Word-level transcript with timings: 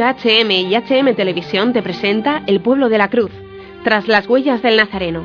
HM 0.00 0.50
y 0.50 0.74
HM 0.74 1.14
Televisión 1.14 1.72
te 1.72 1.82
presenta 1.82 2.42
El 2.46 2.60
pueblo 2.60 2.88
de 2.88 2.98
la 2.98 3.08
cruz, 3.08 3.30
tras 3.84 4.08
las 4.08 4.28
huellas 4.28 4.62
del 4.62 4.76
Nazareno. 4.76 5.22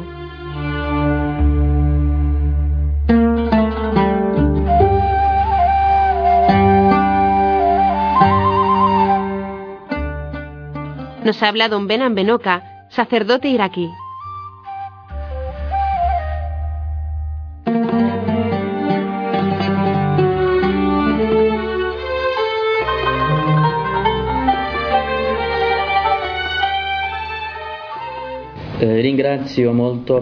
Nos 11.24 11.44
habla 11.44 11.70
don 11.70 11.88
Benan 11.88 12.16
Benoca, 12.16 12.88
sacerdote 12.90 13.48
iraquí. 13.48 13.90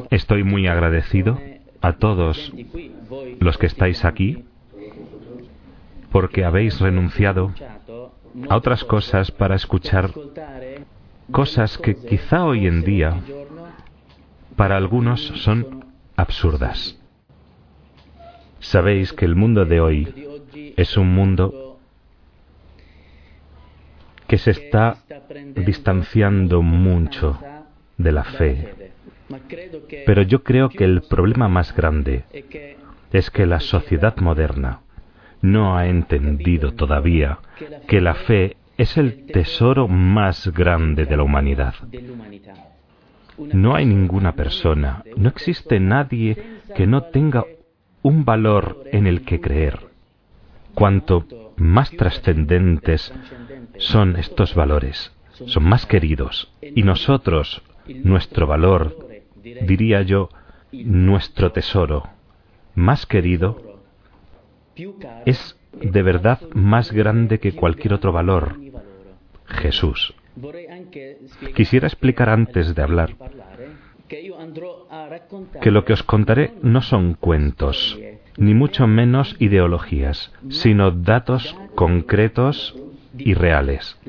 Estoy 0.09 0.43
muy 0.43 0.67
agradecido 0.67 1.37
a 1.81 1.93
todos 1.93 2.53
los 3.39 3.57
que 3.57 3.65
estáis 3.65 4.05
aquí 4.05 4.45
porque 6.11 6.45
habéis 6.45 6.79
renunciado 6.79 7.53
a 8.47 8.55
otras 8.55 8.85
cosas 8.85 9.31
para 9.31 9.55
escuchar 9.55 10.11
cosas 11.31 11.77
que 11.77 11.95
quizá 11.95 12.45
hoy 12.45 12.67
en 12.67 12.83
día 12.83 13.17
para 14.55 14.77
algunos 14.77 15.21
son 15.21 15.85
absurdas. 16.15 16.97
Sabéis 18.59 19.11
que 19.11 19.25
el 19.25 19.35
mundo 19.35 19.65
de 19.65 19.81
hoy 19.81 20.29
es 20.77 20.95
un 20.95 21.13
mundo 21.13 21.77
que 24.27 24.37
se 24.37 24.51
está 24.51 24.97
distanciando 25.55 26.61
mucho 26.61 27.39
de 27.99 28.11
la 28.11 28.23
fe. 28.23 28.73
Pero 30.07 30.23
yo 30.23 30.43
creo 30.43 30.69
que 30.69 30.85
el 30.85 31.03
problema 31.03 31.47
más 31.47 31.75
grande 31.75 32.23
es 33.13 33.29
que 33.29 33.45
la 33.45 33.59
sociedad 33.59 34.17
moderna 34.17 34.79
no 35.41 35.77
ha 35.77 35.87
entendido 35.87 36.73
todavía 36.73 37.39
que 37.87 38.01
la 38.01 38.15
fe 38.15 38.57
es 38.77 38.97
el 38.97 39.25
tesoro 39.27 39.87
más 39.87 40.47
grande 40.53 41.05
de 41.05 41.17
la 41.17 41.23
humanidad. 41.23 41.75
No 43.37 43.75
hay 43.75 43.85
ninguna 43.85 44.33
persona, 44.33 45.03
no 45.15 45.29
existe 45.29 45.79
nadie 45.79 46.37
que 46.75 46.87
no 46.87 47.03
tenga 47.03 47.45
un 48.01 48.25
valor 48.25 48.83
en 48.91 49.07
el 49.07 49.23
que 49.23 49.39
creer. 49.39 49.79
Cuanto 50.73 51.25
más 51.57 51.91
trascendentes 51.91 53.13
son 53.77 54.15
estos 54.15 54.55
valores, 54.55 55.11
son 55.45 55.63
más 55.63 55.85
queridos, 55.85 56.51
y 56.61 56.83
nosotros 56.83 57.61
nuestro 58.03 58.47
valor, 58.47 59.07
diría 59.43 60.01
yo, 60.01 60.29
nuestro 60.71 61.51
tesoro 61.51 62.09
más 62.75 63.05
querido, 63.05 63.79
es 65.25 65.57
de 65.73 66.03
verdad 66.03 66.39
más 66.53 66.91
grande 66.91 67.39
que 67.39 67.53
cualquier 67.53 67.93
otro 67.93 68.11
valor, 68.11 68.59
Jesús. 69.45 70.13
Quisiera 71.55 71.87
explicar 71.87 72.29
antes 72.29 72.75
de 72.75 72.81
hablar 72.81 73.15
que 75.61 75.71
lo 75.71 75.85
que 75.85 75.93
os 75.93 76.03
contaré 76.03 76.53
no 76.63 76.81
son 76.81 77.13
cuentos, 77.13 77.99
ni 78.37 78.53
mucho 78.53 78.87
menos 78.87 79.35
ideologías, 79.39 80.33
sino 80.49 80.91
datos 80.91 81.55
concretos 81.75 82.75
y 83.17 83.33
reales. 83.33 83.99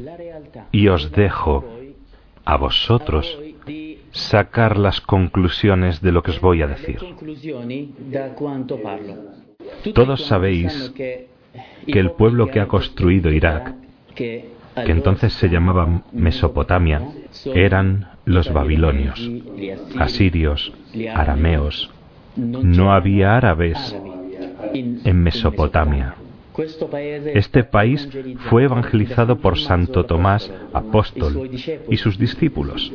Y 0.72 0.88
os 0.88 1.12
dejo 1.12 1.64
a 2.44 2.56
vosotros 2.56 3.38
sacar 4.12 4.76
las 4.76 5.00
conclusiones 5.00 6.00
de 6.00 6.12
lo 6.12 6.22
que 6.22 6.32
os 6.32 6.40
voy 6.40 6.62
a 6.62 6.66
decir. 6.66 6.98
Todos 9.94 10.26
sabéis 10.26 10.92
que 10.94 11.28
el 11.86 12.12
pueblo 12.12 12.48
que 12.48 12.60
ha 12.60 12.68
construido 12.68 13.32
Irak, 13.32 13.74
que 14.14 14.50
entonces 14.76 15.32
se 15.34 15.48
llamaba 15.48 16.02
Mesopotamia, 16.12 17.02
eran 17.54 18.10
los 18.24 18.52
babilonios, 18.52 19.30
asirios, 19.98 20.72
arameos. 21.14 21.90
No 22.36 22.92
había 22.92 23.36
árabes 23.36 23.96
en 24.74 25.22
Mesopotamia. 25.22 26.14
Este 27.34 27.64
país 27.64 28.08
fue 28.48 28.64
evangelizado 28.64 29.38
por 29.38 29.58
Santo 29.58 30.04
Tomás, 30.04 30.52
apóstol, 30.72 31.50
y 31.88 31.96
sus 31.96 32.18
discípulos 32.18 32.92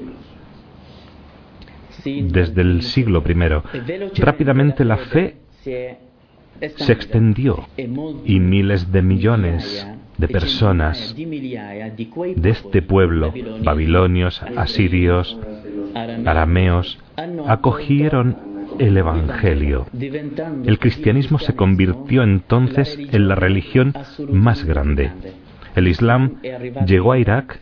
desde 2.05 2.61
el 2.61 2.81
siglo 2.83 3.23
I. 3.27 4.21
Rápidamente 4.21 4.85
la 4.85 4.97
fe 4.97 5.37
se 5.63 6.91
extendió 6.91 7.67
y 7.77 8.39
miles 8.39 8.91
de 8.91 9.01
millones 9.01 9.87
de 10.17 10.27
personas 10.27 11.15
de 11.15 12.49
este 12.49 12.81
pueblo, 12.81 13.33
babilonios, 13.63 14.41
asirios, 14.55 15.37
arameos, 16.25 16.99
acogieron 17.47 18.37
el 18.79 18.97
Evangelio. 18.97 19.87
El 19.93 20.79
cristianismo 20.79 21.39
se 21.39 21.55
convirtió 21.55 22.23
entonces 22.23 22.97
en 22.97 23.27
la 23.27 23.35
religión 23.35 23.93
más 24.29 24.63
grande. 24.63 25.11
El 25.75 25.87
Islam 25.87 26.35
llegó 26.85 27.11
a 27.11 27.19
Irak 27.19 27.59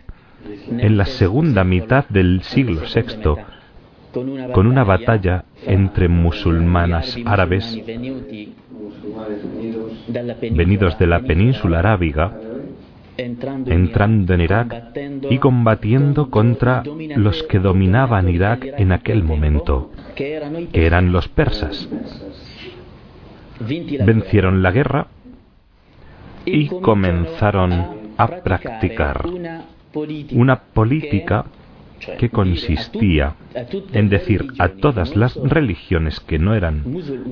en 0.77 0.97
la 0.97 1.05
segunda 1.05 1.63
mitad 1.63 2.07
del 2.09 2.43
siglo 2.43 2.81
VI 2.81 3.41
con 4.13 4.67
una 4.67 4.83
batalla 4.83 5.45
entre 5.65 6.07
musulmanas 6.07 7.17
árabes 7.25 7.81
venidos 10.51 10.99
de 10.99 11.07
la 11.07 11.19
península 11.19 11.79
arábiga 11.79 12.37
entrando 13.17 14.33
en 14.33 14.41
Irak 14.41 14.97
y 15.29 15.37
combatiendo 15.37 16.29
contra 16.29 16.83
los 17.15 17.43
que 17.43 17.59
dominaban 17.59 18.29
Irak 18.29 18.65
en 18.77 18.91
aquel 18.91 19.23
momento, 19.23 19.91
que 20.15 20.41
eran 20.73 21.11
los 21.11 21.27
persas. 21.27 21.87
Vencieron 23.59 24.63
la 24.63 24.71
guerra 24.71 25.07
y 26.45 26.67
comenzaron 26.67 27.71
a 28.17 28.27
practicar 28.27 29.25
una 30.31 30.59
política 30.73 31.45
que 32.17 32.29
consistía 32.29 33.35
en 33.93 34.09
decir 34.09 34.47
a 34.59 34.69
todas 34.69 35.15
las 35.15 35.35
religiones 35.35 36.19
que 36.19 36.39
no 36.39 36.55
eran 36.55 36.83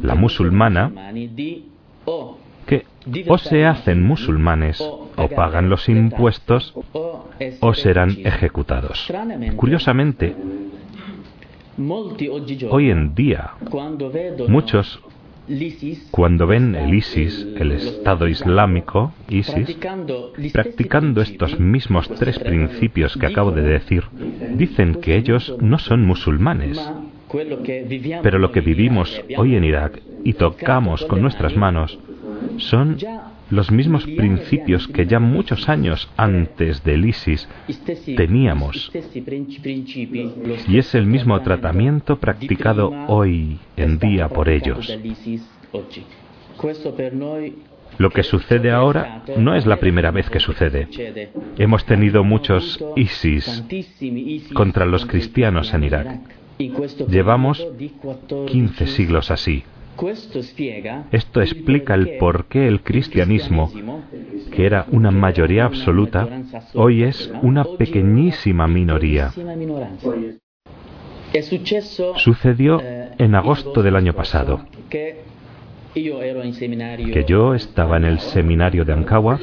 la 0.02 0.16
musulmana 0.16 0.92
que 2.66 2.86
o 3.28 3.38
se 3.38 3.66
hacen 3.66 4.04
musulmanes 4.04 4.80
o 4.82 5.28
pagan 5.36 5.70
los 5.70 5.90
impuestos 5.90 6.74
o 7.60 7.74
serán 7.74 8.12
ejecutados. 8.24 9.12
Curiosamente, 9.56 10.36
hoy 12.70 12.90
en 12.92 13.16
día 13.16 13.52
muchos 14.48 15.02
cuando 16.12 16.48
ven 16.48 16.76
el 16.76 16.94
ISIS, 16.94 17.48
el 17.60 17.72
Estado 17.72 18.28
Islámico, 18.28 19.14
ISIS, 19.28 19.78
practicando 20.54 21.22
estos 21.22 21.60
mismos 21.60 22.08
tres 22.10 22.40
principios 22.40 23.18
que 23.18 23.26
acabo 23.26 23.52
de 23.52 23.64
decir, 23.64 24.04
dicen 24.56 24.96
que 24.96 25.18
ellos 25.18 25.56
no 25.60 25.80
son 25.80 26.06
musulmanes. 26.06 26.80
Pero 28.22 28.40
lo 28.40 28.52
que 28.52 28.62
vivimos 28.62 29.22
hoy 29.38 29.56
en 29.56 29.64
Irak 29.64 30.02
y 30.24 30.34
tocamos 30.34 31.06
con 31.06 31.22
nuestras 31.22 31.56
manos 31.56 31.98
son 32.58 32.98
los 33.52 33.72
mismos 33.72 34.06
principios 34.06 34.88
que 34.88 35.06
ya 35.06 35.20
muchos 35.20 35.70
años 35.70 36.10
antes 36.18 36.84
del 36.84 37.06
ISIS 37.06 37.48
teníamos. 38.18 38.92
Y 40.68 40.78
es 40.78 40.96
el 40.96 41.06
mismo 41.06 41.40
tratamiento 41.42 42.18
practicado 42.20 42.92
hoy 43.08 43.60
en 43.76 44.00
día 44.00 44.30
por 44.30 44.50
ellos. 44.50 44.92
Lo 47.98 48.10
que 48.10 48.24
sucede 48.24 48.72
ahora 48.72 49.24
no 49.38 49.54
es 49.54 49.66
la 49.66 49.78
primera 49.78 50.12
vez 50.12 50.30
que 50.30 50.40
sucede. 50.40 50.88
Hemos 51.58 51.86
tenido 51.86 52.24
muchos 52.24 52.84
ISIS 52.96 53.64
contra 54.54 54.86
los 54.86 55.06
cristianos 55.06 55.74
en 55.74 55.84
Irak. 55.84 56.20
Llevamos 57.10 57.68
15 58.48 58.88
siglos 58.88 59.30
así. 59.30 59.64
Esto 61.12 61.42
explica 61.42 61.94
el 61.94 62.18
por 62.18 62.46
qué 62.46 62.68
el 62.68 62.82
cristianismo, 62.82 63.72
que 64.52 64.66
era 64.66 64.86
una 64.92 65.12
mayoría 65.12 65.66
absoluta, 65.66 66.28
hoy 66.74 67.04
es 67.04 67.32
una 67.42 67.64
pequeñísima 67.64 68.68
minoría. 68.68 69.32
Sucedió 72.18 72.82
en 72.82 73.36
agosto 73.36 73.84
del 73.84 73.96
año 73.96 74.14
pasado. 74.14 74.66
que 75.94 77.26
yo 77.28 77.54
estaba 77.54 77.98
en 77.98 78.06
el 78.06 78.20
seminario 78.20 78.86
de 78.86 78.94
Ankawa 78.94 79.40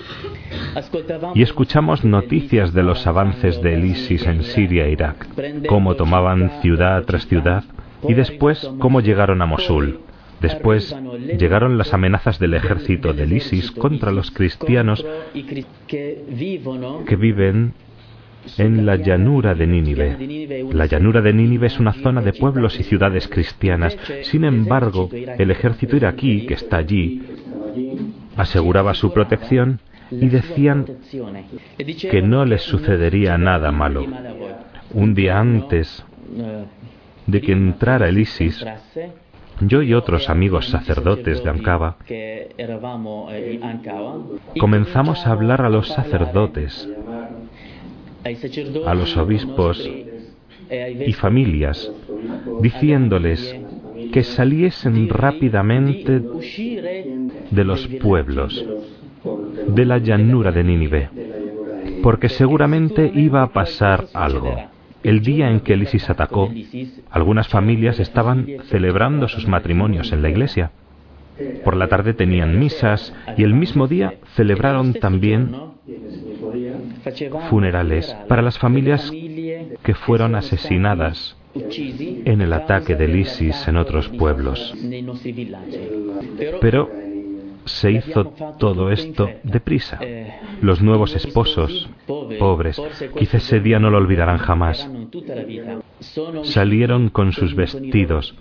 y 1.34 1.42
escuchamos 1.42 2.04
noticias 2.04 2.72
de 2.72 2.82
los 2.82 3.06
avances 3.06 3.60
del 3.62 3.84
ISIS 3.84 4.26
en 4.26 4.42
Siria 4.42 4.86
e 4.86 4.92
Irak, 4.92 5.26
cómo 5.66 5.94
tomaban 5.94 6.50
ciudad 6.62 7.04
tras 7.04 7.26
ciudad 7.26 7.64
y 8.06 8.14
después 8.14 8.68
cómo 8.78 9.00
llegaron 9.00 9.42
a 9.42 9.46
Mosul. 9.46 10.00
Después 10.40 10.94
llegaron 11.38 11.78
las 11.78 11.92
amenazas 11.92 12.38
del 12.38 12.54
ejército 12.54 13.12
del 13.12 13.32
ISIS 13.32 13.70
contra 13.72 14.12
los 14.12 14.30
cristianos 14.30 15.04
que 15.86 17.16
viven 17.16 17.74
en 18.56 18.86
la 18.86 18.96
llanura 18.96 19.54
de 19.54 19.66
Nínive. 19.66 20.64
La 20.72 20.86
llanura 20.86 21.20
de 21.20 21.32
Nínive 21.32 21.66
es 21.66 21.78
una 21.78 21.92
zona 21.92 22.22
de 22.22 22.32
pueblos 22.32 22.78
y 22.78 22.84
ciudades 22.84 23.28
cristianas. 23.28 23.96
Sin 24.22 24.44
embargo, 24.44 25.10
el 25.12 25.50
ejército 25.50 25.96
iraquí 25.96 26.46
que 26.46 26.54
está 26.54 26.78
allí 26.78 27.22
aseguraba 28.36 28.94
su 28.94 29.12
protección 29.12 29.80
y 30.10 30.28
decían 30.28 30.86
que 32.10 32.22
no 32.22 32.44
les 32.44 32.62
sucedería 32.62 33.36
nada 33.36 33.72
malo. 33.72 34.06
Un 34.94 35.14
día 35.14 35.38
antes 35.38 36.04
de 37.26 37.40
que 37.40 37.52
entrara 37.52 38.08
el 38.08 38.18
ISIS, 38.18 38.64
yo 39.60 39.82
y 39.82 39.94
otros 39.94 40.28
amigos 40.28 40.68
sacerdotes 40.68 41.42
de 41.42 41.50
Ankaba 41.50 41.96
comenzamos 44.58 45.26
a 45.26 45.32
hablar 45.32 45.62
a 45.62 45.68
los 45.68 45.88
sacerdotes 45.88 46.88
a 48.86 48.94
los 48.94 49.16
obispos 49.16 49.88
y 50.70 51.12
familias, 51.14 51.90
diciéndoles 52.60 53.56
que 54.12 54.22
saliesen 54.22 55.08
rápidamente 55.08 56.22
de 57.50 57.64
los 57.64 57.86
pueblos, 57.86 58.64
de 59.68 59.84
la 59.84 59.98
llanura 59.98 60.52
de 60.52 60.64
Nínive, 60.64 61.10
porque 62.02 62.28
seguramente 62.28 63.10
iba 63.14 63.42
a 63.42 63.52
pasar 63.52 64.06
algo. 64.14 64.56
El 65.02 65.20
día 65.20 65.50
en 65.50 65.60
que 65.60 65.74
el 65.74 65.82
ISIS 65.82 66.10
atacó, 66.10 66.50
algunas 67.10 67.48
familias 67.48 68.00
estaban 68.00 68.46
celebrando 68.64 69.28
sus 69.28 69.46
matrimonios 69.46 70.12
en 70.12 70.22
la 70.22 70.28
iglesia. 70.28 70.70
Por 71.64 71.76
la 71.76 71.88
tarde 71.88 72.14
tenían 72.14 72.58
misas 72.58 73.14
y 73.36 73.44
el 73.44 73.54
mismo 73.54 73.86
día 73.86 74.14
celebraron 74.34 74.94
también 74.94 75.54
funerales 77.48 78.16
para 78.26 78.42
las 78.42 78.58
familias 78.58 79.10
que 79.82 79.94
fueron 79.94 80.34
asesinadas 80.34 81.36
en 81.54 82.40
el 82.40 82.52
ataque 82.52 82.94
del 82.94 83.16
ISIS 83.16 83.68
en 83.68 83.76
otros 83.76 84.08
pueblos. 84.08 84.74
Pero 86.60 86.90
se 87.68 87.92
hizo 87.92 88.32
todo 88.58 88.90
esto 88.90 89.28
deprisa. 89.42 89.98
Los 90.60 90.82
nuevos 90.82 91.14
esposos, 91.14 91.88
pobres, 92.06 92.80
quizá 93.16 93.36
ese 93.36 93.60
día 93.60 93.78
no 93.78 93.90
lo 93.90 93.98
olvidarán 93.98 94.38
jamás, 94.38 94.90
salieron 96.44 97.10
con 97.10 97.32
sus 97.32 97.54
vestidos, 97.54 98.34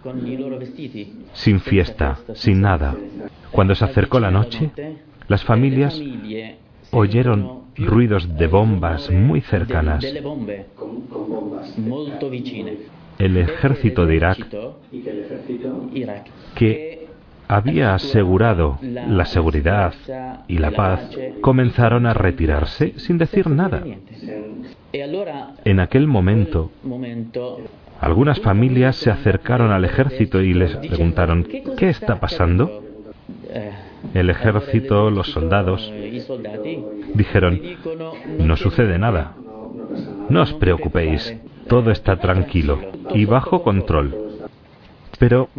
sin 1.33 1.59
fiesta, 1.59 2.19
sin 2.33 2.61
nada. 2.61 2.95
Cuando 3.51 3.75
se 3.75 3.85
acercó 3.85 4.19
la 4.19 4.31
noche, 4.31 4.71
las 5.27 5.43
familias 5.43 6.01
oyeron 6.91 7.63
ruidos 7.75 8.37
de 8.37 8.47
bombas 8.47 9.09
muy 9.11 9.41
cercanas. 9.41 10.03
El 13.19 13.37
ejército 13.37 14.05
de 14.05 14.15
Irak, 14.15 14.47
que 16.55 16.96
había 17.47 17.95
asegurado 17.95 18.77
la 18.81 19.25
seguridad 19.25 19.93
y 20.47 20.57
la 20.57 20.71
paz, 20.71 21.09
comenzaron 21.41 22.05
a 22.05 22.13
retirarse 22.13 22.93
sin 22.97 23.17
decir 23.17 23.49
nada. 23.49 23.83
En 25.63 25.79
aquel 25.79 26.07
momento, 26.07 26.71
algunas 27.99 28.39
familias 28.41 28.95
se 28.97 29.09
acercaron 29.09 29.71
al 29.71 29.85
ejército 29.85 30.41
y 30.41 30.53
les 30.53 30.75
preguntaron, 30.77 31.47
¿qué 31.77 31.89
está 31.89 32.19
pasando? 32.19 32.83
El 34.13 34.29
ejército, 34.29 35.09
los 35.09 35.27
soldados, 35.31 35.91
dijeron, 37.13 37.61
no 38.39 38.57
sucede 38.57 38.97
nada. 38.97 39.33
No 40.29 40.41
os 40.41 40.53
preocupéis, 40.53 41.37
todo 41.67 41.91
está 41.91 42.17
tranquilo 42.17 42.79
y 43.13 43.25
bajo 43.25 43.63
control. 43.63 44.15
Pero 45.17 45.49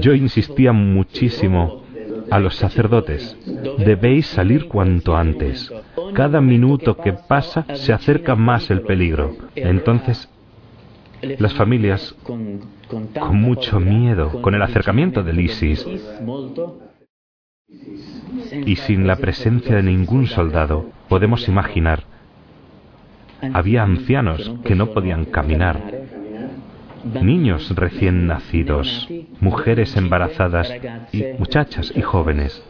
yo 0.00 0.14
insistía 0.14 0.72
muchísimo 0.72 1.82
a 2.30 2.38
los 2.38 2.56
sacerdotes, 2.56 3.36
debéis 3.78 4.26
salir 4.26 4.68
cuanto 4.68 5.16
antes. 5.16 5.72
Cada 6.14 6.40
minuto 6.40 6.96
que 6.96 7.12
pasa 7.12 7.66
se 7.74 7.92
acerca 7.92 8.34
más 8.34 8.70
el 8.70 8.82
peligro. 8.82 9.36
Entonces 9.54 10.28
las 11.38 11.54
familias, 11.54 12.14
con 12.24 12.60
mucho 13.32 13.78
miedo, 13.78 14.42
con 14.42 14.54
el 14.54 14.62
acercamiento 14.62 15.22
del 15.22 15.40
ISIS 15.40 15.86
y 18.66 18.76
sin 18.76 19.06
la 19.06 19.16
presencia 19.16 19.76
de 19.76 19.82
ningún 19.82 20.26
soldado, 20.26 20.86
podemos 21.08 21.46
imaginar, 21.48 22.04
había 23.52 23.82
ancianos 23.82 24.52
que 24.64 24.74
no 24.74 24.88
podían 24.88 25.24
caminar, 25.26 26.01
niños 27.04 27.74
recién 27.74 28.26
nacidos, 28.26 29.08
mujeres 29.40 29.96
embarazadas 29.96 30.72
y 31.12 31.24
muchachas 31.38 31.92
y 31.94 32.02
jóvenes 32.02 32.62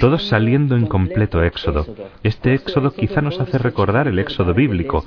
todos 0.00 0.22
saliendo 0.28 0.76
en 0.76 0.86
completo 0.86 1.42
éxodo. 1.42 1.86
Este 2.22 2.54
éxodo 2.54 2.92
quizá 2.92 3.20
nos 3.20 3.40
hace 3.40 3.58
recordar 3.58 4.08
el 4.08 4.18
éxodo 4.18 4.54
bíblico. 4.54 5.04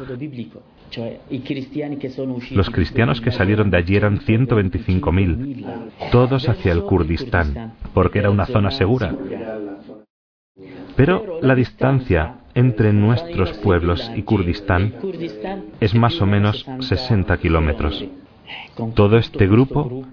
Los 2.52 2.69
cristianos 2.69 3.22
que 3.22 3.31
salieron 3.31 3.72
de 3.72 3.78
allí 3.78 3.96
eran 3.96 4.19
125.000, 4.19 6.12
todos 6.12 6.48
hacia 6.50 6.72
el 6.72 6.84
Kurdistán, 6.84 7.74
porque 7.94 8.19
era 8.19 8.30
una 8.30 8.46
zona 8.46 8.72
segura. 8.72 9.16
Pero 10.96 11.40
la 11.42 11.56
distancia 11.56 12.36
entre 12.56 12.94
nuestros 12.94 13.52
pueblos 13.57 14.10
y 14.16 14.24
Kurdistán 14.24 14.96
es 15.82 15.94
más 15.94 16.20
o 16.22 16.25
menos 16.25 16.65
60 16.79 17.38
kilómetros. 17.38 18.03
Todo 18.96 19.18
este 19.18 19.46
grupo, 19.48 20.03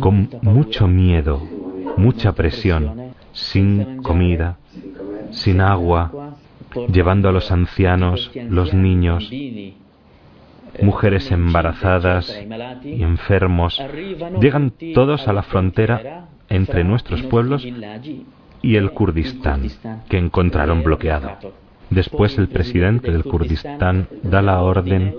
con 0.00 0.30
mucho 0.42 0.88
miedo, 0.88 1.42
mucha 1.96 2.32
presión, 2.32 3.12
sin 3.32 4.02
comida, 4.02 4.56
sin 5.30 5.60
agua, 5.60 6.36
llevando 6.90 7.28
a 7.28 7.32
los 7.32 7.50
ancianos, 7.50 8.30
los 8.48 8.72
niños, 8.72 9.30
mujeres 10.80 11.30
embarazadas 11.30 12.34
y 12.84 13.02
enfermos, 13.02 13.82
llegan 14.40 14.72
todos 14.94 15.28
a 15.28 15.32
la 15.34 15.42
frontera 15.42 16.28
entre 16.48 16.84
nuestros 16.84 17.22
pueblos 17.22 17.66
y 18.62 18.76
el 18.76 18.90
Kurdistán, 18.92 19.68
que 20.08 20.18
encontraron 20.18 20.82
bloqueado. 20.82 21.30
Después 21.90 22.38
el 22.38 22.48
presidente 22.48 23.10
del 23.10 23.24
Kurdistán 23.24 24.06
da 24.22 24.42
la 24.42 24.62
orden 24.62 25.14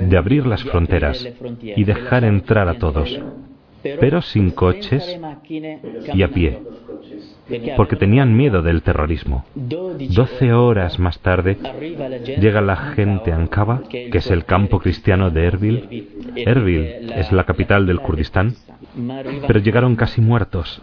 de 0.00 0.16
abrir 0.16 0.46
las 0.46 0.62
fronteras 0.62 1.26
y 1.60 1.84
dejar 1.84 2.24
entrar 2.24 2.68
a 2.68 2.78
todos, 2.78 3.20
pero 3.82 4.22
sin 4.22 4.50
coches 4.50 5.18
y 6.14 6.22
a 6.22 6.28
pie, 6.28 6.60
porque 7.76 7.96
tenían 7.96 8.36
miedo 8.36 8.62
del 8.62 8.82
terrorismo. 8.82 9.44
Doce 9.54 10.52
horas 10.52 10.98
más 10.98 11.18
tarde 11.18 11.58
llega 12.40 12.60
la 12.60 12.76
gente 12.76 13.32
a 13.32 13.36
Ankaba, 13.36 13.82
que 13.88 14.10
es 14.12 14.30
el 14.30 14.44
campo 14.44 14.78
cristiano 14.78 15.30
de 15.30 15.46
Erbil. 15.46 16.08
Erbil 16.36 17.12
es 17.12 17.32
la 17.32 17.44
capital 17.44 17.86
del 17.86 18.00
Kurdistán, 18.00 18.54
pero 19.46 19.58
llegaron 19.58 19.96
casi 19.96 20.20
muertos. 20.20 20.80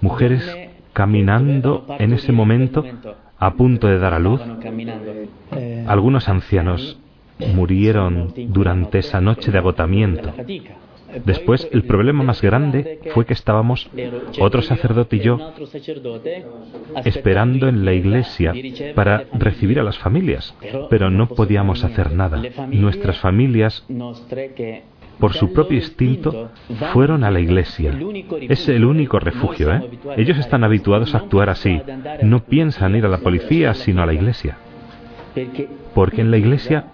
Mujeres 0.00 0.44
caminando 0.92 1.86
en 1.98 2.12
ese 2.12 2.32
momento 2.32 2.84
a 3.38 3.54
punto 3.54 3.86
de 3.86 3.98
dar 3.98 4.14
a 4.14 4.18
luz. 4.18 4.40
Algunos 5.86 6.28
ancianos 6.28 6.98
murieron 7.54 8.34
durante 8.48 8.98
esa 8.98 9.20
noche 9.20 9.50
de 9.52 9.58
agotamiento. 9.58 10.32
Después, 11.24 11.66
el 11.72 11.84
problema 11.84 12.22
más 12.22 12.42
grande 12.42 13.00
fue 13.14 13.24
que 13.24 13.32
estábamos, 13.32 13.88
otro 14.40 14.60
sacerdote 14.60 15.16
y 15.16 15.20
yo, 15.20 15.52
esperando 17.04 17.68
en 17.68 17.84
la 17.84 17.94
iglesia 17.94 18.52
para 18.94 19.24
recibir 19.32 19.80
a 19.80 19.82
las 19.82 19.98
familias, 19.98 20.54
pero 20.90 21.10
no 21.10 21.28
podíamos 21.28 21.82
hacer 21.84 22.12
nada. 22.12 22.42
Nuestras 22.70 23.18
familias, 23.20 23.86
por 25.18 25.34
su 25.34 25.52
propio 25.52 25.78
instinto, 25.78 26.50
fueron 26.92 27.24
a 27.24 27.30
la 27.30 27.40
iglesia. 27.40 27.92
Es 28.48 28.68
el 28.68 28.84
único 28.84 29.18
refugio, 29.18 29.72
¿eh? 29.72 29.90
Ellos 30.16 30.38
están 30.38 30.64
habituados 30.64 31.14
a 31.14 31.18
actuar 31.18 31.50
así. 31.50 31.80
No 32.22 32.44
piensan 32.44 32.96
ir 32.96 33.04
a 33.04 33.08
la 33.08 33.18
policía, 33.18 33.74
sino 33.74 34.02
a 34.02 34.06
la 34.06 34.14
iglesia. 34.14 34.56
Porque 35.94 36.20
en 36.20 36.30
la 36.30 36.36
iglesia 36.36 36.86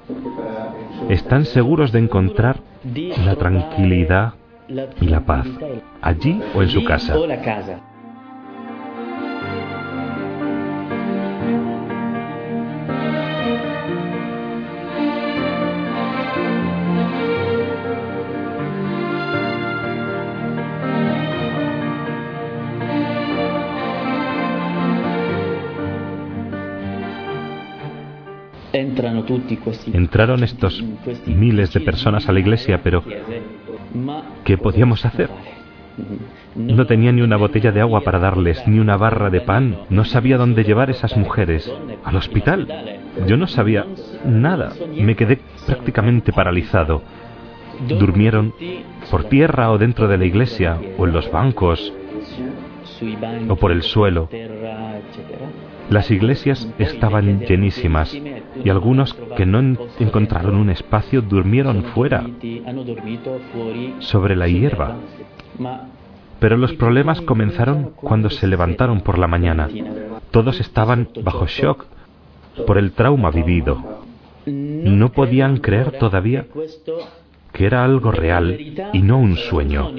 están 1.09 1.45
seguros 1.45 1.93
de 1.93 2.00
encontrar 2.00 2.61
la 3.25 3.37
tranquilidad 3.37 4.35
y 5.00 5.07
la 5.07 5.21
paz, 5.21 5.47
allí 6.00 6.40
o 6.54 6.62
en 6.62 6.69
su 6.69 6.85
casa. 6.85 7.14
Entraron 29.93 30.45
estos 30.45 30.83
miles 31.26 31.73
de 31.73 31.81
personas 31.81 32.28
a 32.28 32.33
la 32.33 32.40
iglesia, 32.40 32.81
pero 32.83 33.02
¿qué 34.45 34.59
podíamos 34.59 35.04
hacer? 35.04 35.31
No 36.54 36.87
tenía 36.87 37.12
ni 37.12 37.23
una 37.23 37.37
botella 37.37 37.73
de 37.73 37.81
agua 37.81 38.02
para 38.02 38.19
darles, 38.19 38.66
ni 38.66 38.78
una 38.78 38.97
barra 38.97 39.31
de 39.31 39.40
pan. 39.40 39.78
No 39.90 40.04
sabía 40.04 40.37
dónde 40.37 40.64
llevar 40.64 40.90
esas 40.90 41.16
mujeres. 41.16 41.71
Al 42.04 42.16
hospital. 42.16 42.69
Yo 43.26 43.37
no 43.37 43.47
sabía 43.47 43.87
nada. 44.25 44.73
Me 44.97 45.16
quedé 45.16 45.40
prácticamente 45.66 46.33
paralizado. 46.33 47.02
Durmieron 47.88 48.54
por 49.11 49.25
tierra 49.25 49.71
o 49.71 49.78
dentro 49.78 50.07
de 50.07 50.19
la 50.19 50.25
iglesia, 50.25 50.78
o 50.97 51.07
en 51.07 51.12
los 51.12 51.31
bancos, 51.31 51.93
o 53.49 53.57
por 53.57 53.73
el 53.73 53.83
suelo. 53.83 54.28
Las 55.90 56.11
iglesias 56.11 56.73
estaban 56.78 57.40
llenísimas 57.40 58.16
y 58.62 58.68
algunos 58.70 59.14
que 59.37 59.46
no 59.46 59.76
encontraron 59.99 60.56
un 60.56 60.70
espacio 60.70 61.23
durmieron 61.23 61.84
fuera, 61.94 62.25
sobre 64.00 64.37
la 64.37 64.49
hierba. 64.49 64.96
Pero 66.38 66.56
los 66.56 66.73
problemas 66.75 67.20
comenzaron 67.20 67.92
cuando 67.94 68.30
se 68.30 68.46
levantaron 68.46 69.00
por 69.00 69.18
la 69.18 69.26
mañana. 69.26 69.68
Todos 70.30 70.61
estaban 70.61 71.08
bajo 71.23 71.46
shock 71.46 71.87
por 72.66 72.78
el 72.78 72.92
trauma 72.92 73.30
vivido. 73.30 74.02
No 74.46 75.11
podían 75.12 75.58
creer 75.58 75.92
todavía 75.92 76.46
que 77.52 77.66
era 77.66 77.84
algo 77.84 78.11
real 78.11 78.58
y 78.92 79.02
no 79.02 79.18
un 79.18 79.37
sueño. 79.37 79.90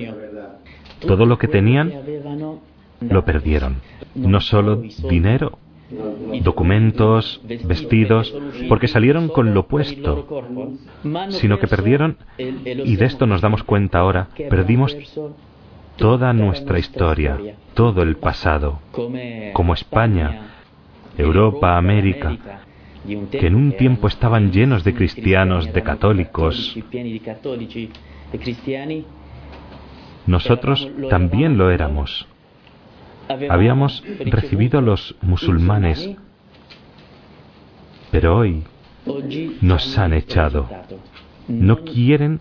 Todo 1.00 1.25
lo 1.25 1.38
que 1.38 1.47
tenían 1.47 1.91
lo 3.01 3.25
perdieron. 3.25 3.77
No 4.13 4.41
solo 4.41 4.83
dinero, 5.09 5.57
documentos, 6.42 7.42
vestidos, 7.66 8.34
porque 8.70 8.88
salieron 8.88 9.28
con 9.30 9.54
lo 9.54 9.62
opuesto, 9.62 10.44
sino 11.30 11.60
que 11.60 11.68
perdieron, 11.68 12.18
y 12.38 12.96
de 12.96 13.06
esto 13.06 13.25
nos 13.25 13.42
damos 13.42 13.64
cuenta 13.64 14.00
ahora, 14.00 14.30
perdimos 14.50 14.96
toda 15.98 16.34
nuestra 16.34 16.80
historia, 16.80 17.38
todo 17.74 18.02
el 18.02 18.18
pasado, 18.18 18.80
como 19.54 19.74
España, 19.74 20.50
Europa, 21.18 21.78
América, 21.78 22.38
que 23.32 23.48
en 23.48 23.56
un 23.56 23.74
tiempo 23.74 24.08
estaban 24.08 24.52
llenos 24.52 24.84
de 24.84 24.94
cristianos, 24.94 25.72
de 25.72 25.84
católicos. 25.84 26.78
Nosotros 30.25 30.90
también 31.10 31.58
lo 31.58 31.70
éramos 31.70 32.28
habíamos 33.50 34.03
recibido 34.25 34.79
a 34.79 34.82
los 34.82 35.15
musulmanes, 35.22 36.15
pero 38.12 38.38
hoy 38.38 38.63
nos 39.62 39.98
han 39.98 40.13
echado. 40.13 40.70
No 41.48 41.84
quieren 41.84 42.39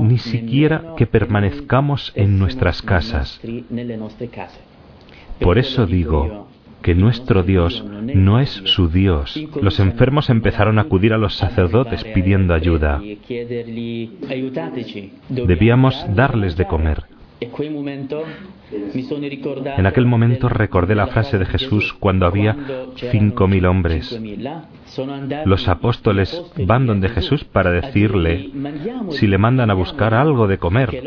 ni 0.00 0.18
siquiera 0.18 0.94
que 0.96 1.06
permanezcamos 1.06 2.12
en 2.14 2.38
nuestras 2.38 2.82
casas. 2.82 3.40
Por 5.40 5.58
eso 5.58 5.86
digo 5.86 6.48
que 6.82 6.94
nuestro 6.94 7.42
Dios 7.42 7.84
no 8.14 8.40
es 8.40 8.50
su 8.64 8.88
Dios. 8.88 9.38
Los 9.60 9.80
enfermos 9.80 10.30
empezaron 10.30 10.78
a 10.78 10.82
acudir 10.82 11.12
a 11.12 11.18
los 11.18 11.34
sacerdotes 11.34 12.04
pidiendo 12.04 12.54
ayuda. 12.54 13.02
Debíamos 15.28 16.06
darles 16.14 16.56
de 16.56 16.66
comer. 16.66 17.15
En 19.76 19.86
aquel 19.86 20.06
momento 20.06 20.48
recordé 20.48 20.94
la 20.94 21.08
frase 21.08 21.38
de 21.38 21.46
Jesús 21.46 21.92
cuando 21.92 22.26
había 22.26 22.56
cinco 23.12 23.46
mil 23.46 23.66
hombres. 23.66 24.18
Los 25.44 25.68
apóstoles 25.68 26.42
van 26.56 26.86
donde 26.86 27.08
Jesús 27.10 27.44
para 27.44 27.70
decirle 27.70 28.50
si 29.10 29.26
le 29.26 29.38
mandan 29.38 29.70
a 29.70 29.74
buscar 29.74 30.14
algo 30.14 30.46
de 30.46 30.58
comer. 30.58 31.02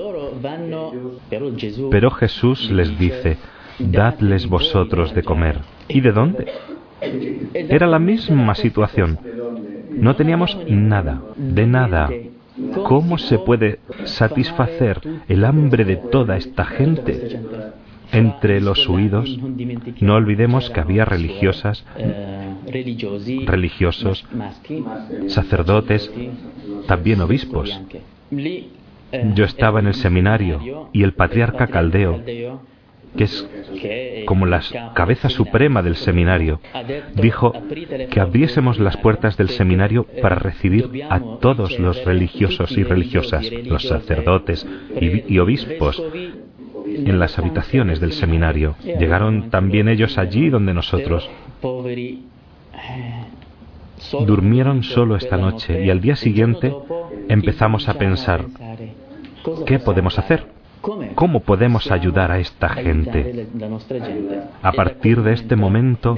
Pero 1.89 2.11
Jesús 2.11 2.69
les 2.69 2.97
dice, 2.99 3.37
dadles 3.79 4.47
vosotros 4.47 5.13
de 5.15 5.23
comer. 5.23 5.59
¿Y 5.87 6.01
de 6.01 6.11
dónde? 6.11 6.45
Era 7.53 7.87
la 7.87 7.99
misma 7.99 8.53
situación. 8.55 9.17
No 9.91 10.15
teníamos 10.15 10.57
nada, 10.67 11.21
de 11.35 11.65
nada. 11.65 12.09
¿Cómo 12.85 13.17
se 13.17 13.39
puede 13.39 13.79
satisfacer 14.05 15.01
el 15.27 15.45
hambre 15.45 15.85
de 15.85 15.97
toda 15.97 16.37
esta 16.37 16.65
gente? 16.65 17.39
Entre 18.11 18.59
los 18.59 18.89
huidos, 18.89 19.37
no 19.99 20.15
olvidemos 20.15 20.69
que 20.71 20.79
había 20.79 21.05
religiosas, 21.05 21.85
religiosos, 23.45 24.25
sacerdotes, 25.27 26.11
también 26.87 27.21
obispos. 27.21 27.79
Yo 29.35 29.45
estaba 29.45 29.79
en 29.79 29.87
el 29.87 29.93
seminario 29.95 30.89
y 30.91 31.03
el 31.03 31.13
patriarca 31.13 31.67
Caldeo 31.67 32.21
que 33.17 33.23
es 33.23 33.47
como 34.25 34.45
la 34.45 34.61
cabeza 34.93 35.29
suprema 35.29 35.81
del 35.81 35.95
seminario, 35.95 36.59
dijo 37.15 37.53
que 38.09 38.19
abriésemos 38.19 38.79
las 38.79 38.97
puertas 38.97 39.37
del 39.37 39.49
seminario 39.49 40.05
para 40.21 40.35
recibir 40.35 41.03
a 41.09 41.19
todos 41.39 41.79
los 41.79 42.03
religiosos 42.05 42.71
y 42.77 42.83
religiosas, 42.83 43.49
los 43.65 43.83
sacerdotes 43.83 44.67
y, 44.99 45.39
obispos 45.39 46.01
en 46.85 47.19
las 47.19 47.37
habitaciones 47.39 47.99
del 47.99 48.13
seminario. 48.13 48.75
Llegaron 48.83 49.49
también 49.49 49.87
ellos 49.87 50.17
allí 50.17 50.49
donde 50.49 50.73
nosotros. 50.73 51.29
Durmieron 54.25 54.83
solo 54.83 55.15
esta 55.17 55.37
noche 55.37 55.83
y 55.85 55.89
al 55.89 55.99
día 55.99 56.15
siguiente 56.15 56.73
empezamos 57.27 57.89
a 57.89 57.95
pensar, 57.95 58.45
¿qué 59.65 59.79
podemos 59.79 60.17
hacer? 60.17 60.58
¿Cómo 61.15 61.41
podemos 61.41 61.91
ayudar 61.91 62.31
a 62.31 62.39
esta 62.39 62.69
gente? 62.69 63.47
A 64.61 64.71
partir 64.71 65.21
de 65.21 65.33
este 65.33 65.55
momento, 65.55 66.15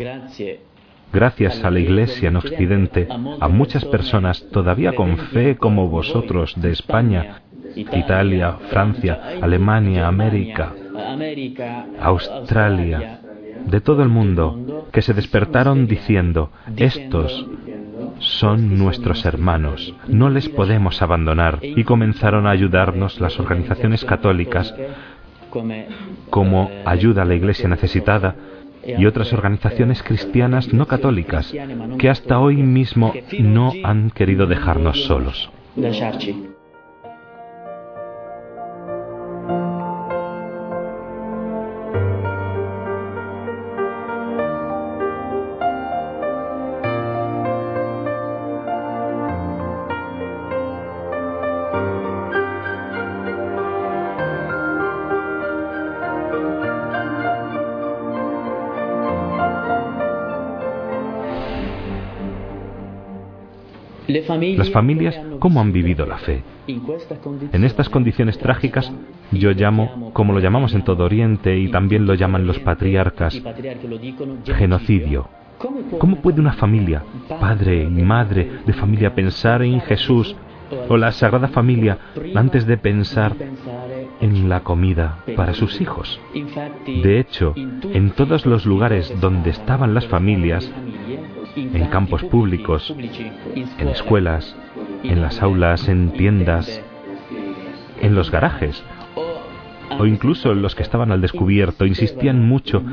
gracias 1.11 1.63
a 1.63 1.71
la 1.71 1.79
Iglesia 1.79 2.29
en 2.29 2.35
Occidente, 2.37 3.07
a 3.39 3.47
muchas 3.47 3.85
personas 3.85 4.45
todavía 4.51 4.93
con 4.93 5.17
fe 5.17 5.57
como 5.57 5.89
vosotros 5.89 6.53
de 6.61 6.71
España, 6.71 7.41
Italia, 7.75 8.57
Francia, 8.69 9.19
Alemania, 9.41 10.07
América, 10.07 10.73
Australia, 11.99 13.19
de 13.65 13.81
todo 13.81 14.03
el 14.03 14.09
mundo, 14.09 14.87
que 14.91 15.01
se 15.01 15.13
despertaron 15.13 15.87
diciendo, 15.87 16.51
estos 16.75 17.47
son 18.21 18.77
nuestros 18.77 19.25
hermanos, 19.25 19.93
no 20.07 20.29
les 20.29 20.47
podemos 20.49 21.01
abandonar. 21.01 21.59
Y 21.61 21.83
comenzaron 21.83 22.47
a 22.47 22.51
ayudarnos 22.51 23.19
las 23.19 23.39
organizaciones 23.39 24.05
católicas 24.05 24.73
como 26.29 26.71
ayuda 26.85 27.23
a 27.23 27.25
la 27.25 27.35
iglesia 27.35 27.67
necesitada 27.67 28.35
y 28.85 29.05
otras 29.05 29.33
organizaciones 29.33 30.01
cristianas 30.01 30.73
no 30.73 30.87
católicas 30.87 31.53
que 31.99 32.09
hasta 32.09 32.39
hoy 32.39 32.57
mismo 32.57 33.13
no 33.39 33.73
han 33.83 34.09
querido 34.11 34.47
dejarnos 34.47 35.03
solos. 35.03 35.51
Las 64.57 64.71
familias, 64.71 65.19
¿cómo 65.39 65.61
han 65.61 65.71
vivido 65.71 66.05
la 66.05 66.17
fe? 66.17 66.43
En 66.67 67.63
estas 67.63 67.89
condiciones 67.89 68.37
trágicas, 68.37 68.91
yo 69.31 69.51
llamo, 69.51 70.11
como 70.13 70.33
lo 70.33 70.39
llamamos 70.39 70.73
en 70.73 70.83
todo 70.83 71.05
Oriente 71.05 71.57
y 71.57 71.69
también 71.69 72.05
lo 72.05 72.13
llaman 72.13 72.45
los 72.45 72.59
patriarcas, 72.59 73.41
genocidio. 74.45 75.27
¿Cómo 75.99 76.15
puede 76.17 76.41
una 76.41 76.53
familia, 76.53 77.03
padre 77.39 77.83
y 77.83 78.01
madre 78.01 78.49
de 78.65 78.73
familia, 78.73 79.13
pensar 79.13 79.61
en 79.61 79.79
Jesús 79.81 80.35
o 80.89 80.97
la 80.97 81.11
Sagrada 81.11 81.47
Familia 81.47 81.97
antes 82.35 82.65
de 82.65 82.77
pensar 82.77 83.35
en 84.21 84.49
la 84.49 84.61
comida 84.61 85.17
para 85.35 85.53
sus 85.53 85.81
hijos. 85.81 86.19
De 86.85 87.19
hecho, 87.19 87.53
en 87.55 88.11
todos 88.11 88.45
los 88.45 88.65
lugares 88.65 89.13
donde 89.19 89.49
estaban 89.49 89.93
las 89.93 90.07
familias, 90.07 90.69
en 91.55 91.85
campos 91.87 92.23
públicos, 92.23 92.93
en 92.95 93.87
escuelas, 93.87 94.55
en 95.03 95.21
las 95.21 95.41
aulas, 95.41 95.87
en 95.87 96.11
tiendas, 96.11 96.81
en 98.01 98.15
los 98.15 98.31
garajes, 98.31 98.83
o 99.97 100.05
incluso 100.05 100.53
los 100.53 100.75
que 100.75 100.83
estaban 100.83 101.11
al 101.11 101.21
descubierto, 101.21 101.85
insistían 101.85 102.45
mucho 102.47 102.83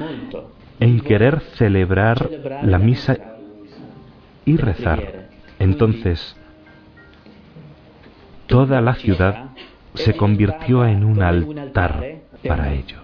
en 0.80 1.00
querer 1.00 1.40
celebrar 1.54 2.28
la 2.62 2.78
misa 2.78 3.16
y 4.44 4.56
rezar. 4.56 5.28
Entonces, 5.58 6.36
toda 8.46 8.80
la 8.80 8.94
ciudad 8.94 9.50
se 9.94 10.14
convirtió 10.14 10.86
en 10.86 11.04
un 11.04 11.22
altar 11.22 12.20
para 12.46 12.72
ello. 12.72 12.98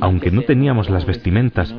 Aunque 0.00 0.30
no 0.30 0.42
teníamos 0.42 0.90
las 0.90 1.04
vestimentas, 1.04 1.74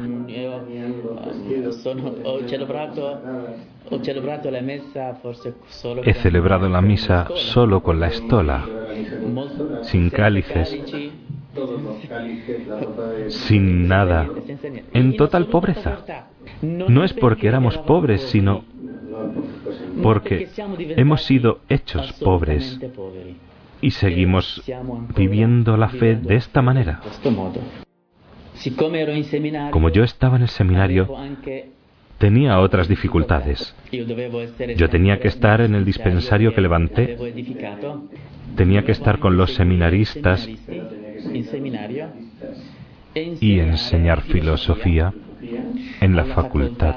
he 6.05 6.13
celebrado 6.13 6.69
la 6.69 6.81
misa 6.81 7.27
solo 7.35 7.81
con 7.83 7.99
la 7.99 8.07
estola, 8.07 8.65
sin 9.83 10.09
cálices, 10.09 10.77
sin 13.29 13.87
nada, 13.87 14.29
en 14.93 15.15
total 15.17 15.47
pobreza. 15.47 15.99
No 16.61 17.03
es 17.03 17.13
porque 17.13 17.47
éramos 17.47 17.77
pobres, 17.79 18.21
sino 18.23 18.63
porque 20.01 20.49
hemos 20.97 21.23
sido 21.23 21.59
hechos 21.69 22.13
pobres 22.13 22.79
y 23.81 23.91
seguimos 23.91 24.63
viviendo 25.15 25.77
la 25.77 25.89
fe 25.89 26.15
de 26.15 26.35
esta 26.35 26.61
manera. 26.61 27.01
Como 29.71 29.89
yo 29.89 30.03
estaba 30.03 30.37
en 30.37 30.43
el 30.43 30.49
seminario, 30.49 31.09
tenía 32.17 32.59
otras 32.59 32.87
dificultades. 32.87 33.75
Yo 34.77 34.89
tenía 34.89 35.19
que 35.19 35.27
estar 35.27 35.61
en 35.61 35.75
el 35.75 35.85
dispensario 35.85 36.53
que 36.53 36.61
levanté, 36.61 37.17
tenía 38.55 38.83
que 38.83 38.91
estar 38.91 39.19
con 39.19 39.37
los 39.37 39.53
seminaristas 39.53 40.47
y 43.15 43.59
enseñar 43.59 44.21
filosofía 44.21 45.13
en 46.01 46.15
la 46.15 46.25
facultad. 46.25 46.95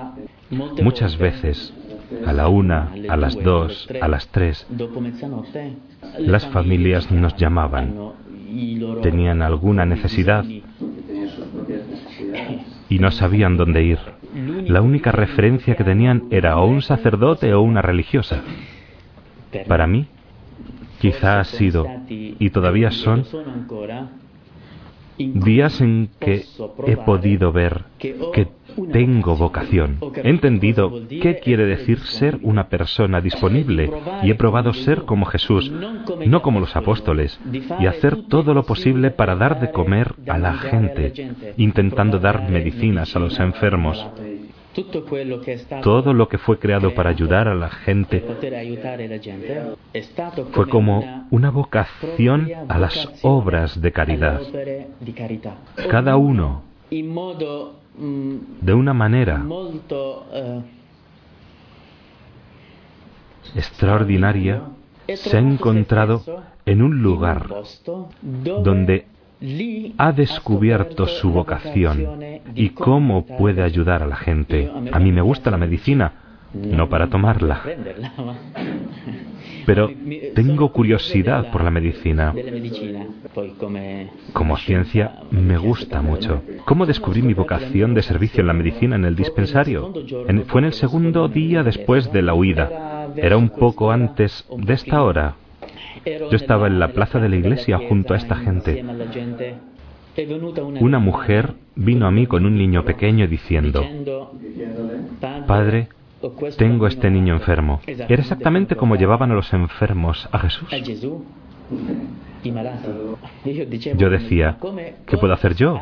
Muchas 0.50 1.18
veces, 1.18 1.74
a 2.24 2.32
la 2.32 2.48
una, 2.48 2.92
a 3.08 3.16
las 3.16 3.34
dos, 3.42 3.88
a 4.00 4.08
las 4.08 4.28
tres, 4.28 4.66
las 6.18 6.46
familias 6.46 7.10
nos 7.10 7.36
llamaban. 7.36 8.12
Tenían 9.02 9.42
alguna 9.42 9.84
necesidad 9.84 10.44
y 12.88 12.98
no 12.98 13.10
sabían 13.10 13.56
dónde 13.56 13.82
ir. 13.82 13.98
La 14.66 14.82
única 14.82 15.12
referencia 15.12 15.74
que 15.76 15.84
tenían 15.84 16.24
era 16.30 16.58
o 16.58 16.66
un 16.66 16.82
sacerdote 16.82 17.52
o 17.54 17.62
una 17.62 17.82
religiosa. 17.82 18.42
Para 19.66 19.86
mí, 19.86 20.06
quizá 21.00 21.40
ha 21.40 21.44
sido, 21.44 21.86
y 22.08 22.50
todavía 22.50 22.90
son, 22.90 23.24
días 25.18 25.80
en 25.80 26.10
que 26.20 26.44
he 26.86 26.96
podido 26.96 27.52
ver 27.52 27.84
que 27.98 28.48
tengo 28.92 29.36
vocación. 29.36 29.98
He 30.22 30.28
entendido 30.28 30.92
qué 31.08 31.38
quiere 31.42 31.66
decir 31.66 31.98
ser 32.00 32.38
una 32.42 32.68
persona 32.68 33.20
disponible 33.20 33.90
y 34.22 34.30
he 34.30 34.34
probado 34.34 34.72
ser 34.74 35.02
como 35.02 35.26
Jesús, 35.26 35.70
no 36.26 36.42
como 36.42 36.60
los 36.60 36.76
apóstoles, 36.76 37.38
y 37.80 37.86
hacer 37.86 38.24
todo 38.28 38.54
lo 38.54 38.64
posible 38.64 39.10
para 39.10 39.36
dar 39.36 39.60
de 39.60 39.70
comer 39.70 40.14
a 40.28 40.38
la 40.38 40.54
gente, 40.54 41.12
intentando 41.56 42.18
dar 42.18 42.50
medicinas 42.50 43.14
a 43.16 43.18
los 43.18 43.38
enfermos. 43.38 44.06
Todo 45.82 46.12
lo 46.12 46.28
que 46.28 46.38
fue 46.38 46.58
creado 46.58 46.94
para 46.94 47.10
ayudar 47.10 47.48
a 47.48 47.54
la 47.54 47.70
gente 47.70 48.22
fue 50.52 50.68
como 50.68 51.26
una 51.30 51.50
vocación 51.50 52.50
a 52.68 52.78
las 52.78 53.08
obras 53.22 53.80
de 53.80 53.92
caridad. 53.92 54.40
Cada 55.90 56.16
uno, 56.16 56.62
de 56.90 58.74
una 58.74 58.92
manera 58.92 59.44
extraordinaria, 63.54 64.62
se 65.14 65.36
ha 65.36 65.40
encontrado 65.40 66.22
en 66.66 66.82
un 66.82 67.02
lugar 67.02 67.48
donde 68.22 69.06
ha 69.98 70.12
descubierto 70.12 71.06
su 71.06 71.30
vocación 71.30 72.40
y 72.54 72.70
cómo 72.70 73.26
puede 73.26 73.62
ayudar 73.62 74.02
a 74.02 74.06
la 74.06 74.16
gente. 74.16 74.70
A 74.92 74.98
mí 74.98 75.12
me 75.12 75.20
gusta 75.20 75.50
la 75.50 75.58
medicina, 75.58 76.12
no 76.54 76.88
para 76.88 77.08
tomarla, 77.08 77.62
pero 79.66 79.90
tengo 80.34 80.72
curiosidad 80.72 81.50
por 81.50 81.62
la 81.62 81.70
medicina. 81.70 82.34
Como 84.32 84.56
ciencia 84.56 85.20
me 85.30 85.58
gusta 85.58 86.00
mucho. 86.00 86.42
¿Cómo 86.64 86.86
descubrí 86.86 87.20
mi 87.22 87.34
vocación 87.34 87.94
de 87.94 88.02
servicio 88.02 88.40
en 88.40 88.46
la 88.46 88.54
medicina 88.54 88.96
en 88.96 89.04
el 89.04 89.16
dispensario? 89.16 89.92
fue 90.46 90.60
en 90.60 90.66
el 90.66 90.72
segundo 90.72 91.28
día 91.28 91.62
después 91.62 92.10
de 92.12 92.22
la 92.22 92.34
huida. 92.34 93.06
Era 93.16 93.36
un 93.36 93.50
poco 93.50 93.90
antes 93.90 94.46
de 94.56 94.74
esta 94.74 95.02
hora. 95.02 95.36
Yo 96.04 96.36
estaba 96.36 96.66
en 96.66 96.78
la 96.78 96.88
plaza 96.88 97.18
de 97.18 97.28
la 97.28 97.36
iglesia 97.36 97.78
junto 97.88 98.14
a 98.14 98.16
esta 98.16 98.36
gente. 98.36 98.84
Una 100.80 100.98
mujer 100.98 101.54
vino 101.74 102.06
a 102.06 102.10
mí 102.10 102.26
con 102.26 102.46
un 102.46 102.56
niño 102.56 102.84
pequeño 102.84 103.26
diciendo, 103.26 103.84
Padre, 105.46 105.88
tengo 106.56 106.86
este 106.86 107.10
niño 107.10 107.34
enfermo. 107.34 107.80
Era 107.86 108.22
exactamente 108.22 108.76
como 108.76 108.96
llevaban 108.96 109.30
a 109.32 109.34
los 109.34 109.52
enfermos 109.52 110.28
a 110.32 110.38
Jesús. 110.38 110.68
Yo 113.96 114.10
decía, 114.10 114.56
¿qué 115.06 115.18
puedo 115.18 115.34
hacer 115.34 115.54
yo? 115.54 115.80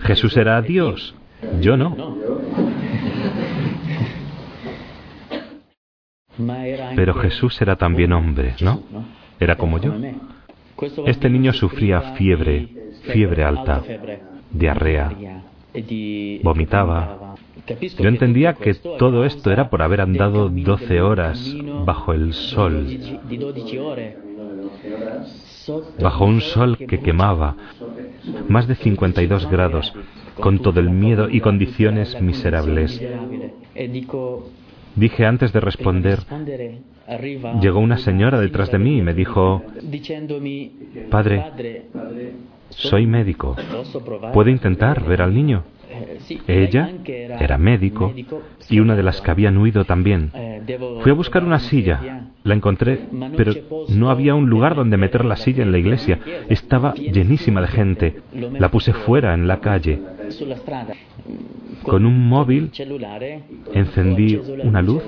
Jesús 0.00 0.36
era 0.36 0.62
Dios, 0.62 1.14
yo 1.60 1.76
no. 1.76 1.94
Pero 6.96 7.14
Jesús 7.14 7.60
era 7.62 7.76
también 7.76 8.12
hombre, 8.12 8.54
¿no? 8.60 8.82
Era 9.40 9.56
como 9.56 9.78
yo. 9.78 9.92
Este 11.06 11.30
niño 11.30 11.52
sufría 11.52 12.00
fiebre, 12.16 12.68
fiebre 13.12 13.44
alta, 13.44 13.82
diarrea, 14.50 15.10
vomitaba. 16.42 17.36
Yo 17.98 18.08
entendía 18.08 18.54
que 18.54 18.74
todo 18.74 19.24
esto 19.24 19.50
era 19.50 19.70
por 19.70 19.82
haber 19.82 20.00
andado 20.00 20.48
12 20.48 21.00
horas 21.00 21.56
bajo 21.84 22.12
el 22.12 22.32
sol, 22.32 22.86
bajo 25.98 26.24
un 26.24 26.40
sol 26.40 26.76
que 26.76 27.00
quemaba, 27.00 27.56
más 28.48 28.68
de 28.68 28.76
52 28.76 29.50
grados, 29.50 29.92
con 30.38 30.60
todo 30.60 30.80
el 30.80 30.90
miedo 30.90 31.28
y 31.30 31.40
condiciones 31.40 32.20
miserables. 32.20 33.02
Dije 34.96 35.26
antes 35.26 35.52
de 35.52 35.60
responder, 35.60 36.20
llegó 37.60 37.80
una 37.80 37.98
señora 37.98 38.40
detrás 38.40 38.70
de 38.72 38.78
mí 38.78 38.98
y 38.98 39.02
me 39.02 39.12
dijo, 39.12 39.62
Padre, 41.10 41.84
soy 42.70 43.06
médico. 43.06 43.54
¿Puede 44.32 44.50
intentar 44.50 45.04
ver 45.04 45.20
al 45.20 45.34
niño? 45.34 45.64
Ella 46.46 46.90
era 47.06 47.58
médico 47.58 48.12
y 48.68 48.80
una 48.80 48.96
de 48.96 49.02
las 49.02 49.20
que 49.20 49.30
habían 49.30 49.56
huido 49.58 49.84
también. 49.84 50.32
Fui 51.02 51.10
a 51.12 51.14
buscar 51.14 51.44
una 51.44 51.58
silla, 51.58 52.30
la 52.42 52.54
encontré, 52.54 53.00
pero 53.36 53.52
no 53.90 54.10
había 54.10 54.34
un 54.34 54.48
lugar 54.48 54.74
donde 54.74 54.96
meter 54.96 55.24
la 55.24 55.36
silla 55.36 55.62
en 55.62 55.72
la 55.72 55.78
iglesia. 55.78 56.18
Estaba 56.48 56.94
llenísima 56.94 57.60
de 57.60 57.68
gente. 57.68 58.16
La 58.58 58.70
puse 58.70 58.92
fuera, 58.92 59.34
en 59.34 59.46
la 59.46 59.60
calle. 59.60 60.00
Con 61.82 62.06
un 62.06 62.28
móvil 62.28 62.70
encendí 63.72 64.40
una 64.62 64.82
luz 64.82 65.02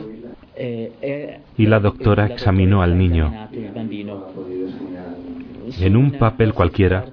y 1.57 1.66
la 1.66 1.81
doctora 1.81 2.26
examinó 2.26 2.83
al 2.83 2.98
niño. 2.98 3.48
En 5.81 5.96
un 5.96 6.12
papel 6.12 6.54
cualquiera 6.54 7.04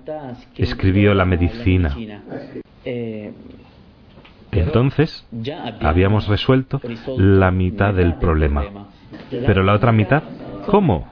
escribió 0.55 1.13
la 1.13 1.25
medicina. 1.25 1.95
Entonces 4.51 5.27
habíamos 5.81 6.27
resuelto 6.27 6.81
la 7.17 7.51
mitad 7.51 7.93
del 7.93 8.15
problema. 8.15 8.87
Pero 9.29 9.63
la 9.63 9.73
otra 9.73 9.91
mitad, 9.91 10.23
¿cómo? 10.67 11.07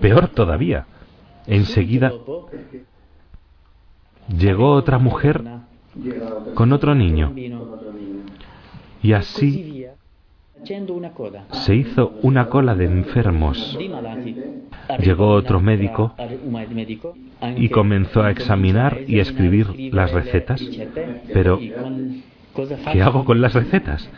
Peor 0.00 0.28
todavía. 0.28 0.86
Enseguida 1.46 2.12
llegó 4.28 4.72
otra 4.72 4.98
mujer 4.98 5.42
con 6.54 6.72
otro 6.72 6.94
niño. 6.94 7.32
Y 9.02 9.12
así 9.12 9.86
se 11.52 11.74
hizo 11.74 12.14
una 12.22 12.48
cola 12.48 12.74
de 12.74 12.86
enfermos 12.86 13.78
llegó 15.00 15.28
otro 15.28 15.60
médico 15.60 16.14
y 17.56 17.68
comenzó 17.68 18.22
a 18.22 18.30
examinar 18.30 19.00
y 19.06 19.18
a 19.18 19.22
escribir 19.22 19.92
las 19.92 20.12
recetas. 20.12 20.62
Pero, 21.32 21.58
¿qué 21.58 23.02
hago 23.02 23.24
con 23.24 23.40
las 23.40 23.54
recetas? 23.54 24.08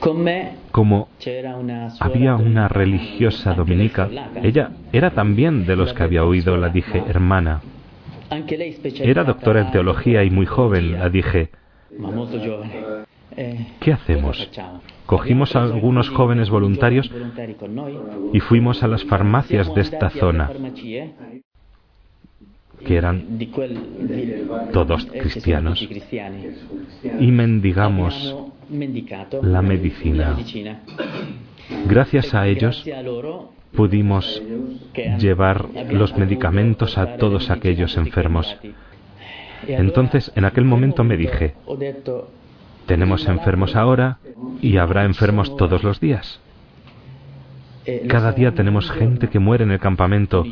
Como 0.00 1.08
había 2.00 2.34
una 2.34 2.68
religiosa 2.68 3.54
dominica, 3.54 4.08
ella 4.42 4.70
era 4.92 5.10
también 5.10 5.64
de 5.64 5.76
los 5.76 5.92
que 5.92 6.02
había 6.02 6.24
oído, 6.24 6.56
la 6.56 6.68
dije, 6.68 7.04
hermana. 7.06 7.60
Era 9.00 9.24
doctora 9.24 9.60
en 9.60 9.70
teología 9.70 10.24
y 10.24 10.30
muy 10.30 10.46
joven, 10.46 10.92
la 10.92 11.08
dije. 11.08 11.50
¿Qué 13.80 13.92
hacemos? 13.92 14.50
Cogimos 15.06 15.56
a 15.56 15.62
algunos 15.62 16.08
jóvenes 16.10 16.50
voluntarios 16.50 17.10
y 18.32 18.40
fuimos 18.40 18.82
a 18.82 18.88
las 18.88 19.04
farmacias 19.04 19.74
de 19.74 19.80
esta 19.80 20.10
zona, 20.10 20.50
que 22.86 22.96
eran 22.96 23.38
todos 24.72 25.06
cristianos, 25.06 25.86
y 27.20 27.26
mendigamos 27.30 28.36
la 29.42 29.62
medicina. 29.62 30.36
Gracias 31.86 32.34
a 32.34 32.46
ellos 32.46 32.84
pudimos 33.74 34.42
llevar 35.18 35.68
los 35.90 36.16
medicamentos 36.16 36.98
a 36.98 37.16
todos 37.16 37.50
aquellos 37.50 37.96
enfermos. 37.96 38.56
Entonces, 39.66 40.32
en 40.34 40.44
aquel 40.44 40.64
momento 40.64 41.04
me 41.04 41.16
dije, 41.16 41.54
tenemos 42.86 43.26
enfermos 43.26 43.76
ahora 43.76 44.18
y 44.60 44.76
habrá 44.76 45.04
enfermos 45.04 45.56
todos 45.56 45.82
los 45.82 46.00
días. 46.00 46.40
Cada 48.08 48.32
día 48.32 48.52
tenemos 48.54 48.90
gente 48.90 49.28
que 49.28 49.38
muere 49.38 49.64
en 49.64 49.72
el 49.72 49.80
campamento, 49.80 50.44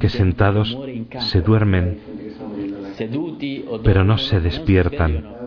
que 0.00 0.08
sentados 0.08 0.78
se 1.18 1.40
duermen, 1.42 1.98
pero 3.82 4.04
no 4.04 4.18
se 4.18 4.40
despiertan. 4.40 5.43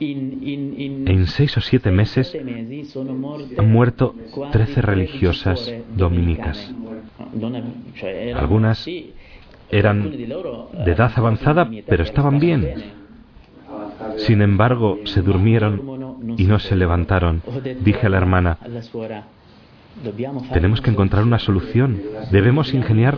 En 0.00 1.26
seis 1.26 1.56
o 1.56 1.60
siete 1.60 1.90
meses 1.90 2.36
han 3.58 3.72
muerto 3.72 4.14
trece 4.50 4.82
religiosas 4.82 5.72
dominicas. 5.94 6.72
Algunas 8.34 8.86
eran 9.70 10.10
de 10.10 10.92
edad 10.92 11.12
avanzada, 11.14 11.68
pero 11.86 12.02
estaban 12.02 12.38
bien. 12.38 12.92
Sin 14.16 14.42
embargo, 14.42 14.98
se 15.04 15.22
durmieron 15.22 16.34
y 16.36 16.44
no 16.44 16.58
se 16.58 16.76
levantaron. 16.76 17.42
Dije 17.80 18.06
a 18.06 18.10
la 18.10 18.16
hermana, 18.16 18.58
tenemos 20.52 20.80
que 20.80 20.90
encontrar 20.90 21.22
una 21.22 21.38
solución. 21.38 22.00
Debemos 22.32 22.74
ingeniar 22.74 23.16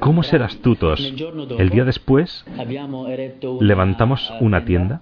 cómo 0.00 0.22
ser 0.22 0.42
astutos. 0.42 1.14
El 1.58 1.70
día 1.70 1.84
después 1.84 2.44
levantamos 3.60 4.32
una 4.40 4.64
tienda 4.64 5.00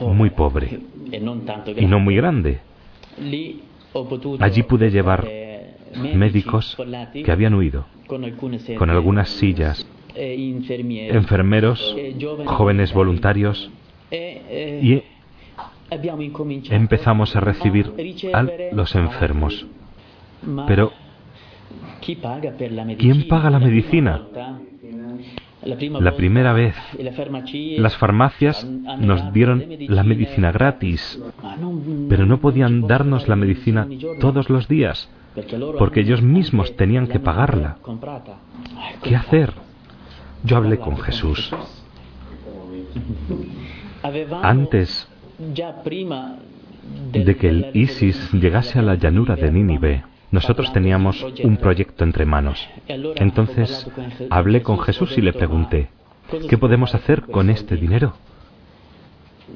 muy 0.00 0.30
pobre. 0.30 0.80
y 1.76 1.86
no 1.86 2.00
muy 2.00 2.16
grande. 2.16 2.60
Allí 4.40 4.62
pude 4.62 4.90
llevar 4.90 5.26
médicos 6.14 6.76
que 7.12 7.32
habían 7.32 7.54
huido 7.54 7.86
con 8.06 8.90
algunas 8.90 9.28
sillas 9.30 9.86
enfermeros, 10.18 11.96
jóvenes 12.46 12.92
voluntarios. 12.92 13.70
Y 14.10 15.02
empezamos 16.70 17.36
a 17.36 17.40
recibir 17.40 17.92
a 18.32 18.46
los 18.72 18.94
enfermos. 18.94 19.66
Pero, 20.66 20.92
¿quién 22.00 23.28
paga 23.28 23.50
la 23.50 23.58
medicina? 23.58 24.22
La 26.00 26.16
primera 26.16 26.54
vez, 26.54 26.74
las 27.78 27.96
farmacias 27.98 28.64
nos 28.64 29.32
dieron 29.34 29.64
la 29.80 30.02
medicina 30.02 30.50
gratis, 30.50 31.20
pero 32.08 32.24
no 32.24 32.38
podían 32.38 32.86
darnos 32.86 33.28
la 33.28 33.36
medicina 33.36 33.86
todos 34.18 34.48
los 34.48 34.66
días, 34.66 35.10
porque 35.78 36.00
ellos 36.00 36.22
mismos 36.22 36.74
tenían 36.76 37.06
que 37.06 37.20
pagarla. 37.20 37.76
¿Qué 39.02 39.14
hacer? 39.14 39.52
Yo 40.42 40.56
hablé 40.56 40.78
con 40.78 40.96
Jesús. 40.96 41.52
Antes 44.42 45.06
de 47.12 47.36
que 47.36 47.48
el 47.48 47.70
ISIS 47.74 48.32
llegase 48.32 48.78
a 48.78 48.82
la 48.82 48.94
llanura 48.94 49.36
de 49.36 49.52
Nínive, 49.52 50.04
nosotros 50.30 50.72
teníamos 50.72 51.24
un 51.42 51.56
proyecto 51.56 52.04
entre 52.04 52.26
manos. 52.26 52.68
Entonces 53.16 53.90
hablé 54.30 54.62
con 54.62 54.78
Jesús 54.80 55.16
y 55.16 55.22
le 55.22 55.32
pregunté, 55.32 55.88
¿qué 56.48 56.58
podemos 56.58 56.94
hacer 56.94 57.22
con 57.22 57.50
este 57.50 57.76
dinero? 57.76 58.14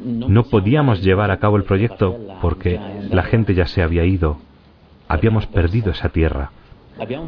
No 0.04 0.44
podíamos 0.44 1.02
llevar 1.02 1.30
a 1.30 1.38
cabo 1.38 1.56
el 1.56 1.64
proyecto 1.64 2.18
porque 2.40 2.80
la 3.11 3.22
gente 3.24 3.54
ya 3.54 3.66
se 3.66 3.82
había 3.82 4.04
ido. 4.04 4.38
Habíamos 5.08 5.46
perdido 5.46 5.90
esa 5.90 6.08
tierra. 6.08 6.50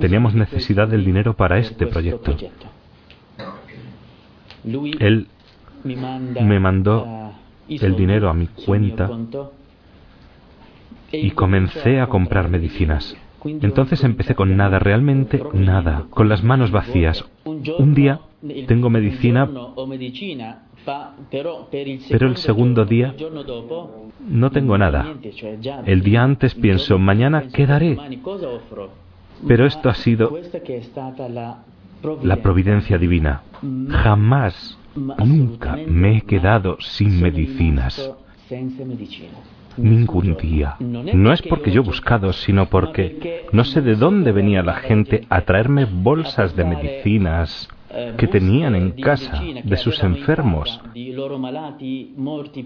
Teníamos 0.00 0.34
necesidad 0.34 0.88
del 0.88 1.04
dinero 1.04 1.34
para 1.34 1.58
este 1.58 1.86
proyecto. 1.86 2.36
Él 4.64 5.28
me 5.84 6.60
mandó 6.60 7.32
el 7.68 7.96
dinero 7.96 8.30
a 8.30 8.34
mi 8.34 8.46
cuenta 8.46 9.10
y 11.12 11.30
comencé 11.32 12.00
a 12.00 12.06
comprar 12.06 12.48
medicinas. 12.48 13.14
Entonces 13.44 14.02
empecé 14.04 14.34
con 14.34 14.56
nada, 14.56 14.78
realmente 14.78 15.42
nada, 15.52 16.06
con 16.10 16.28
las 16.28 16.42
manos 16.42 16.70
vacías. 16.70 17.24
Un 17.44 17.94
día 17.94 18.20
tengo 18.66 18.90
medicina, 18.90 19.48
pero 21.30 21.68
el 22.26 22.36
segundo 22.36 22.84
día 22.84 23.14
no 24.20 24.50
tengo 24.50 24.78
nada. 24.78 25.14
El 25.86 26.02
día 26.02 26.22
antes 26.22 26.54
pienso, 26.54 26.98
mañana 26.98 27.48
quedaré. 27.48 27.98
Pero 29.46 29.66
esto 29.66 29.88
ha 29.90 29.94
sido 29.94 30.38
la 32.22 32.36
providencia 32.36 32.98
divina. 32.98 33.42
Jamás, 33.88 34.78
nunca 34.94 35.76
me 35.86 36.18
he 36.18 36.20
quedado 36.22 36.76
sin 36.80 37.20
medicinas. 37.20 38.12
Ningún 39.76 40.36
día. 40.36 40.76
No 40.80 41.32
es 41.32 41.42
porque 41.42 41.70
yo 41.70 41.82
he 41.82 41.84
buscado, 41.84 42.32
sino 42.32 42.66
porque 42.66 43.46
no 43.52 43.64
sé 43.64 43.80
de 43.80 43.96
dónde 43.96 44.32
venía 44.32 44.62
la 44.62 44.74
gente 44.74 45.26
a 45.28 45.42
traerme 45.42 45.84
bolsas 45.84 46.54
de 46.56 46.64
medicinas 46.64 47.68
que 48.16 48.26
tenían 48.26 48.74
en 48.74 48.90
casa 48.92 49.40
de 49.62 49.76
sus 49.76 50.02
enfermos. 50.02 50.80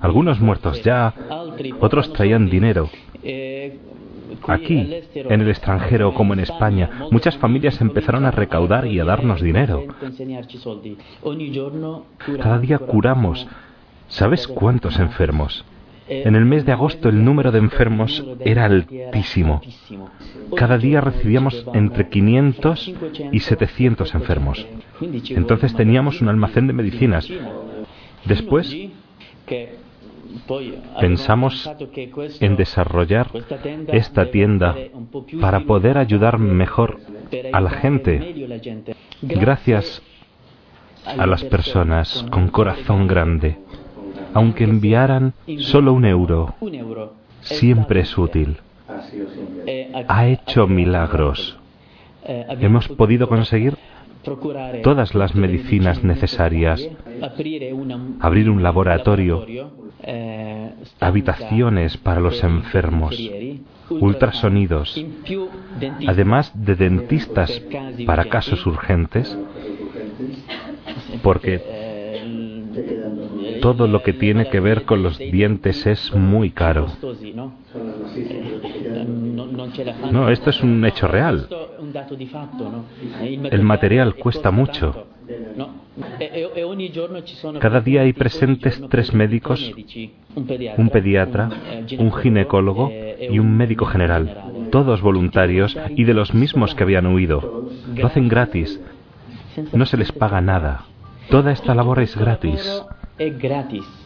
Algunos 0.00 0.40
muertos 0.40 0.82
ya, 0.82 1.14
otros 1.80 2.12
traían 2.12 2.48
dinero. 2.48 2.88
Aquí, 4.46 4.94
en 5.14 5.40
el 5.40 5.48
extranjero 5.48 6.14
como 6.14 6.34
en 6.34 6.40
España, 6.40 6.90
muchas 7.10 7.36
familias 7.38 7.80
empezaron 7.80 8.24
a 8.24 8.30
recaudar 8.30 8.86
y 8.86 9.00
a 9.00 9.04
darnos 9.04 9.40
dinero. 9.40 9.84
Cada 12.40 12.58
día 12.58 12.78
curamos. 12.78 13.46
¿Sabes 14.08 14.48
cuántos 14.48 14.98
enfermos? 14.98 15.64
En 16.08 16.34
el 16.34 16.44
mes 16.44 16.64
de 16.64 16.72
agosto 16.72 17.08
el 17.08 17.24
número 17.24 17.52
de 17.52 17.58
enfermos 17.58 18.24
era 18.40 18.64
altísimo. 18.64 19.60
Cada 20.56 20.78
día 20.78 21.00
recibíamos 21.00 21.66
entre 21.74 22.08
500 22.08 22.94
y 23.32 23.40
700 23.40 24.14
enfermos. 24.14 24.66
Entonces 25.30 25.74
teníamos 25.74 26.20
un 26.20 26.28
almacén 26.28 26.66
de 26.66 26.72
medicinas. 26.72 27.28
Después 28.24 28.74
pensamos 31.00 31.70
en 32.40 32.56
desarrollar 32.56 33.30
esta 33.88 34.30
tienda 34.30 34.76
para 35.40 35.60
poder 35.60 35.98
ayudar 35.98 36.38
mejor 36.38 37.00
a 37.52 37.60
la 37.60 37.70
gente. 37.70 38.48
Gracias 39.22 40.02
a 41.04 41.26
las 41.26 41.44
personas 41.44 42.24
con 42.30 42.48
corazón 42.48 43.06
grande. 43.06 43.58
Aunque 44.34 44.64
enviaran 44.64 45.34
solo 45.58 45.92
un 45.92 46.04
euro, 46.04 46.54
siempre 47.42 48.00
es 48.00 48.16
útil. 48.16 48.58
Ha 50.08 50.26
hecho 50.26 50.66
milagros. 50.66 51.58
Hemos 52.24 52.88
podido 52.88 53.28
conseguir 53.28 53.76
todas 54.82 55.14
las 55.14 55.34
medicinas 55.34 56.04
necesarias, 56.04 56.86
abrir 58.20 58.50
un 58.50 58.62
laboratorio, 58.62 59.46
habitaciones 61.00 61.96
para 61.96 62.20
los 62.20 62.42
enfermos, 62.42 63.18
ultrasonidos, 63.90 65.02
además 66.06 66.52
de 66.54 66.74
dentistas 66.74 67.62
para 68.06 68.26
casos 68.26 68.66
urgentes, 68.66 69.36
porque 71.22 71.77
todo 73.60 73.86
lo 73.86 74.02
que 74.02 74.12
tiene 74.12 74.48
que 74.48 74.60
ver 74.60 74.84
con 74.84 75.02
los 75.02 75.18
dientes 75.18 75.86
es 75.86 76.14
muy 76.14 76.50
caro. 76.50 76.86
No, 80.10 80.28
esto 80.30 80.50
es 80.50 80.62
un 80.62 80.84
hecho 80.84 81.08
real. 81.08 81.48
El 83.50 83.62
material 83.62 84.14
cuesta 84.14 84.50
mucho. 84.50 85.06
Cada 87.60 87.80
día 87.80 88.02
hay 88.02 88.12
presentes 88.12 88.80
tres 88.88 89.12
médicos, 89.12 89.74
un 90.76 90.88
pediatra, 90.90 91.50
un 91.98 92.12
ginecólogo 92.12 92.90
y 93.20 93.38
un 93.38 93.56
médico 93.56 93.84
general, 93.86 94.68
todos 94.70 95.02
voluntarios 95.02 95.76
y 95.96 96.04
de 96.04 96.14
los 96.14 96.34
mismos 96.34 96.74
que 96.74 96.84
habían 96.84 97.06
huido. 97.06 97.68
Lo 97.94 98.06
hacen 98.06 98.28
gratis. 98.28 98.80
No 99.72 99.86
se 99.86 99.96
les 99.96 100.12
paga 100.12 100.40
nada. 100.40 100.84
Toda 101.30 101.52
esta 101.52 101.74
labor 101.74 102.00
es 102.00 102.16
gratis. 102.16 102.82
è 103.18 103.34
gratis. 103.34 103.97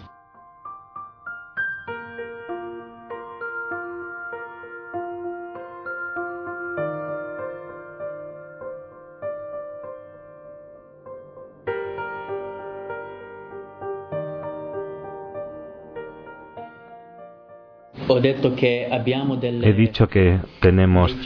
He 18.22 19.72
dicho 19.72 20.08
que 20.08 20.38
tenemos 20.61 21.16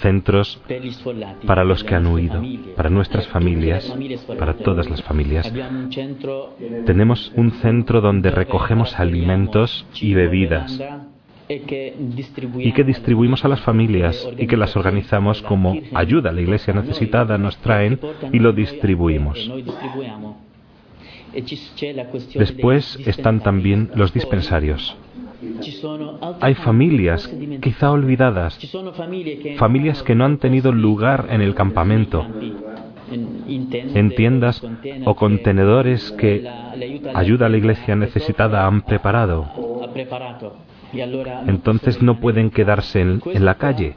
centros 0.00 0.60
para 1.46 1.64
los 1.64 1.84
que 1.84 1.94
han 1.94 2.06
huido, 2.06 2.42
para 2.76 2.90
nuestras 2.90 3.28
familias, 3.28 3.94
para 4.38 4.54
todas 4.54 4.88
las 4.88 5.02
familias. 5.02 5.52
Tenemos 6.86 7.32
un 7.36 7.50
centro 7.52 8.00
donde 8.00 8.30
recogemos 8.30 8.98
alimentos 8.98 9.86
y 10.00 10.14
bebidas 10.14 10.80
y 11.48 12.72
que 12.72 12.84
distribuimos 12.84 13.44
a 13.44 13.48
las 13.48 13.60
familias 13.60 14.26
y 14.38 14.46
que 14.46 14.56
las 14.56 14.76
organizamos 14.76 15.42
como 15.42 15.76
ayuda 15.92 16.30
a 16.30 16.32
la 16.32 16.40
iglesia 16.40 16.72
necesitada, 16.72 17.36
nos 17.36 17.58
traen 17.58 18.00
y 18.32 18.38
lo 18.38 18.52
distribuimos. 18.52 19.50
Después 22.34 22.98
están 23.06 23.40
también 23.40 23.90
los 23.94 24.14
dispensarios. 24.14 24.96
Hay 26.40 26.54
familias 26.54 27.28
quizá 27.60 27.90
olvidadas, 27.90 28.58
familias 29.56 30.02
que 30.02 30.14
no 30.14 30.24
han 30.24 30.38
tenido 30.38 30.72
lugar 30.72 31.26
en 31.30 31.40
el 31.40 31.54
campamento, 31.54 32.26
en 33.10 34.14
tiendas 34.14 34.62
o 35.04 35.14
contenedores 35.14 36.12
que 36.12 36.48
ayuda 37.14 37.46
a 37.46 37.48
la 37.48 37.56
iglesia 37.56 37.96
necesitada 37.96 38.66
han 38.66 38.82
preparado. 38.82 39.50
Entonces 41.46 42.02
no 42.02 42.20
pueden 42.20 42.50
quedarse 42.50 43.00
en, 43.00 43.20
en 43.26 43.44
la 43.44 43.56
calle. 43.56 43.94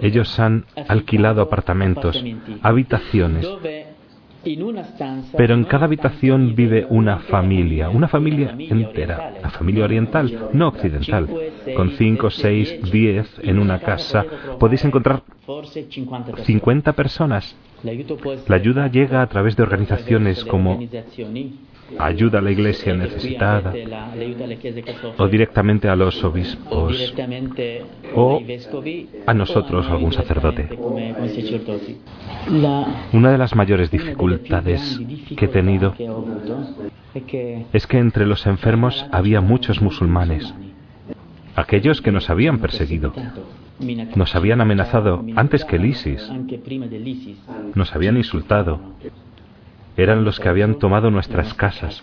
Ellos 0.00 0.38
han 0.40 0.64
alquilado 0.88 1.42
apartamentos, 1.42 2.22
habitaciones, 2.62 3.46
pero 5.36 5.54
en 5.54 5.64
cada 5.64 5.84
habitación 5.84 6.54
vive 6.54 6.86
una 6.88 7.18
familia, 7.18 7.90
una 7.90 8.08
familia 8.08 8.54
entera, 8.58 9.34
la 9.42 9.50
familia 9.50 9.84
oriental, 9.84 10.48
no 10.52 10.68
occidental. 10.68 11.28
Con 11.76 11.90
5, 11.90 12.30
6, 12.30 12.90
10 12.90 13.40
en 13.42 13.58
una 13.58 13.80
casa 13.80 14.24
podéis 14.58 14.84
encontrar 14.84 15.22
50 16.44 16.92
personas. 16.94 17.54
La 17.82 18.56
ayuda 18.56 18.88
llega 18.88 19.22
a 19.22 19.26
través 19.28 19.56
de 19.56 19.62
organizaciones 19.62 20.44
como 20.44 20.80
ayuda 21.98 22.38
a 22.38 22.42
la 22.42 22.50
iglesia 22.50 22.94
necesitada 22.94 23.72
o 25.18 25.28
directamente 25.28 25.88
a 25.88 25.96
los 25.96 26.22
obispos 26.24 27.14
o 28.14 28.42
a 29.26 29.34
nosotros 29.34 29.86
algún 29.88 30.12
sacerdote. 30.12 30.68
Una 33.12 33.32
de 33.32 33.38
las 33.38 33.54
mayores 33.54 33.90
dificultades 33.90 35.00
que 35.36 35.44
he 35.44 35.48
tenido 35.48 35.94
es 37.72 37.86
que 37.86 37.98
entre 37.98 38.26
los 38.26 38.46
enfermos 38.46 39.06
había 39.10 39.40
muchos 39.40 39.80
musulmanes, 39.82 40.54
aquellos 41.56 42.00
que 42.00 42.12
nos 42.12 42.30
habían 42.30 42.58
perseguido, 42.58 43.12
nos 44.14 44.34
habían 44.36 44.60
amenazado 44.60 45.24
antes 45.36 45.64
que 45.64 45.76
el 45.76 45.86
ISIS, 45.86 46.30
nos 47.74 47.94
habían 47.94 48.16
insultado, 48.16 48.80
eran 49.96 50.24
los 50.24 50.40
que 50.40 50.48
habían 50.48 50.76
tomado 50.76 51.10
nuestras 51.10 51.54
casas. 51.54 52.02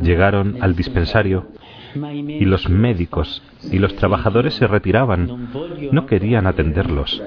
Llegaron 0.00 0.58
al 0.60 0.74
dispensario 0.74 1.46
y 1.94 2.44
los 2.44 2.68
médicos 2.68 3.42
y 3.70 3.78
los 3.78 3.94
trabajadores 3.96 4.54
se 4.54 4.66
retiraban. 4.66 5.50
No 5.92 6.06
querían 6.06 6.46
atenderlos. 6.46 7.22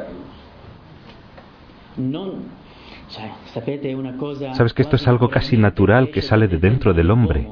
Sabes 4.54 4.74
que 4.74 4.82
esto 4.82 4.96
es 4.96 5.08
algo 5.08 5.30
casi 5.30 5.58
natural 5.58 6.10
que 6.10 6.22
sale 6.22 6.48
de 6.48 6.58
dentro 6.58 6.94
del 6.94 7.12
hombre. 7.12 7.48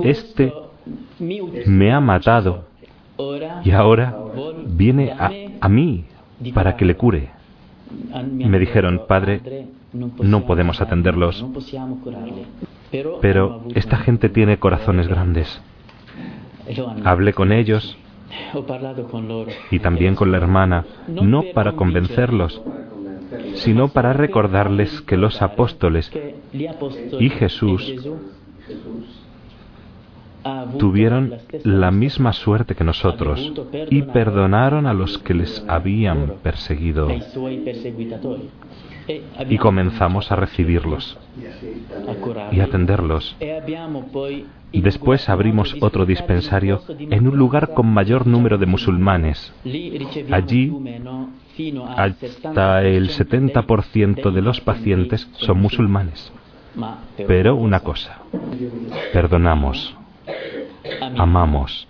Este 0.00 0.52
me 1.66 1.92
ha 1.92 2.00
matado 2.00 2.64
y 3.64 3.70
ahora 3.70 4.16
viene 4.66 5.12
a, 5.12 5.30
a 5.60 5.68
mí 5.68 6.06
para 6.54 6.76
que 6.76 6.86
le 6.86 6.96
cure. 6.96 7.28
Me 8.24 8.58
dijeron, 8.58 9.02
Padre, 9.06 9.66
no 9.92 10.46
podemos 10.46 10.80
atenderlos, 10.80 11.44
pero 13.20 13.62
esta 13.74 13.96
gente 13.98 14.28
tiene 14.28 14.58
corazones 14.58 15.08
grandes. 15.08 15.60
Hablé 17.04 17.32
con 17.32 17.52
ellos 17.52 17.96
y 19.70 19.78
también 19.80 20.14
con 20.14 20.30
la 20.30 20.38
hermana, 20.38 20.84
no 21.08 21.42
para 21.54 21.72
convencerlos, 21.72 22.62
sino 23.54 23.88
para 23.88 24.12
recordarles 24.12 25.00
que 25.02 25.16
los 25.16 25.42
apóstoles 25.42 26.10
y 26.52 27.28
Jesús 27.30 27.94
tuvieron 30.78 31.34
la 31.64 31.90
misma 31.90 32.32
suerte 32.32 32.74
que 32.74 32.84
nosotros 32.84 33.52
y 33.90 34.02
perdonaron 34.02 34.86
a 34.86 34.94
los 34.94 35.18
que 35.18 35.34
les 35.34 35.64
habían 35.68 36.34
perseguido. 36.42 37.08
Y 39.48 39.58
comenzamos 39.58 40.30
a 40.30 40.36
recibirlos 40.36 41.18
y 42.52 42.60
atenderlos. 42.60 43.36
Y 44.72 44.80
después 44.82 45.28
abrimos 45.28 45.76
otro 45.80 46.06
dispensario 46.06 46.82
en 46.88 47.26
un 47.26 47.36
lugar 47.36 47.74
con 47.74 47.86
mayor 47.86 48.26
número 48.26 48.58
de 48.58 48.66
musulmanes. 48.66 49.52
Allí, 50.30 50.72
hasta 51.96 52.82
el 52.84 53.10
70% 53.10 54.30
de 54.30 54.42
los 54.42 54.60
pacientes 54.60 55.28
son 55.32 55.60
musulmanes. 55.60 56.32
Pero 57.26 57.56
una 57.56 57.80
cosa, 57.80 58.18
perdonamos, 59.12 59.96
amamos, 61.16 61.88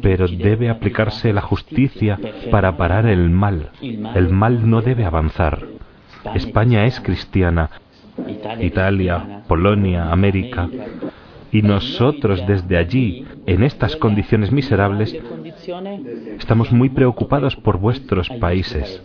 pero 0.00 0.26
debe 0.26 0.70
aplicarse 0.70 1.32
la 1.32 1.42
justicia 1.42 2.18
para 2.50 2.76
parar 2.76 3.06
el 3.06 3.28
mal. 3.30 3.70
El 4.14 4.30
mal 4.30 4.68
no 4.68 4.80
debe 4.80 5.04
avanzar. 5.04 5.66
España 6.34 6.86
es 6.86 7.00
cristiana, 7.00 7.70
Italia, 8.60 9.42
Polonia, 9.48 10.10
América. 10.10 10.68
Y 11.50 11.60
nosotros 11.60 12.46
desde 12.46 12.78
allí, 12.78 13.26
en 13.44 13.62
estas 13.62 13.94
condiciones 13.96 14.50
miserables, 14.50 15.14
estamos 16.38 16.72
muy 16.72 16.88
preocupados 16.88 17.56
por 17.56 17.78
vuestros 17.78 18.28
países. 18.40 19.02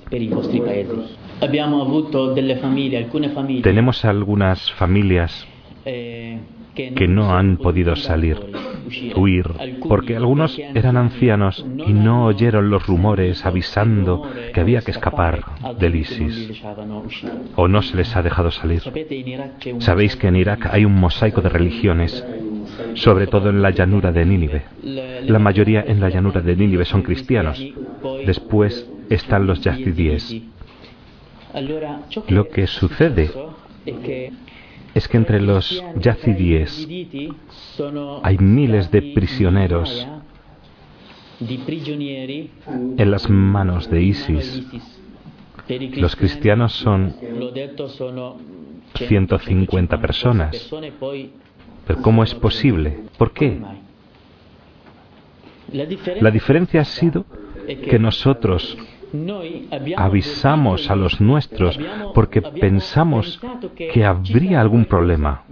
Tenemos 3.64 4.06
algunas 4.06 4.72
familias 4.72 5.48
que 5.84 7.08
no 7.10 7.36
han 7.36 7.58
podido 7.58 7.96
salir, 7.98 8.38
huir, 9.16 9.46
porque 9.88 10.16
algunos 10.16 10.58
eran 10.58 10.98
ancianos 10.98 11.66
y 11.86 11.94
no 11.94 12.26
oyeron 12.26 12.70
los 12.70 12.86
rumores 12.86 13.46
avisando 13.46 14.30
que 14.54 14.60
había 14.60 14.82
que 14.82 14.92
escapar 14.92 15.44
del 15.80 15.96
ISIS, 15.96 16.62
o 17.56 17.68
no 17.68 17.82
se 17.82 17.98
les 17.98 18.16
ha 18.16 18.24
dejado 18.24 18.52
salir. 18.52 18.82
Sabéis 19.80 20.16
que 20.16 20.28
en 20.28 20.36
Irak 20.36 20.70
hay 20.72 20.86
un 20.86 20.96
mosaico 20.96 21.42
de 21.42 21.50
religiones, 21.50 22.26
sobre 22.96 23.28
todo 23.28 23.50
en 23.50 23.62
la 23.62 23.72
llanura 23.72 24.12
de 24.12 24.26
Nínive. 24.26 24.64
La 24.84 25.40
mayoría 25.40 25.84
en 25.88 26.00
la 26.00 26.10
llanura 26.10 26.42
de 26.42 26.56
Nínive 26.56 26.86
son 26.86 27.02
cristianos. 27.02 27.62
Después 28.26 28.90
están 29.10 29.48
los 29.48 29.62
yazidíes. 29.62 30.42
Lo 32.28 32.50
que 32.50 32.68
sucede 32.68 33.32
es 34.98 35.08
que 35.08 35.18
entre 35.18 35.40
los 35.40 35.84
yazidíes 36.00 36.88
hay 38.24 38.38
miles 38.40 38.90
de 38.90 39.02
prisioneros 39.14 40.08
en 41.40 43.12
las 43.12 43.30
manos 43.30 43.90
de 43.92 44.02
ISIS. 44.02 44.66
Los 45.98 46.16
cristianos 46.16 46.74
son 46.74 47.14
150 48.96 50.02
personas 50.02 50.70
Pero 51.86 52.02
¿cómo 52.02 52.24
es 52.24 52.34
posible? 52.34 53.00
¿Por 53.20 53.34
qué? 53.34 53.62
La 56.22 56.32
diferencia 56.32 56.82
ha 56.82 56.86
sido 56.86 57.26
que 57.68 58.00
nosotros 58.00 58.76
avisamos 59.96 60.90
a 60.90 60.96
los 60.96 61.22
nuestros 61.22 61.80
porque 62.14 62.42
pensamos 62.42 63.40
que 63.94 64.06
habría 64.06 64.62
algún 64.62 64.86
problema. 64.86 65.44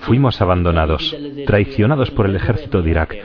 Fuimos 0.00 0.40
abandonados, 0.40 1.16
traicionados 1.46 2.10
por 2.10 2.26
el 2.26 2.36
ejército 2.36 2.82
de 2.82 2.90
Irak, 2.90 3.16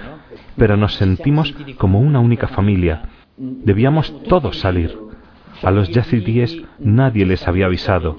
pero 0.58 0.78
nos 0.78 0.96
sentimos 0.96 1.54
como 1.78 2.00
una 2.00 2.20
única 2.20 2.48
familia. 2.48 3.04
Debíamos 3.38 4.24
todos 4.24 4.60
salir. 4.60 4.98
A 5.62 5.70
los 5.72 5.90
yazidíes 5.90 6.58
nadie 6.80 7.26
les 7.26 7.48
había 7.48 7.68
avisado 7.68 8.18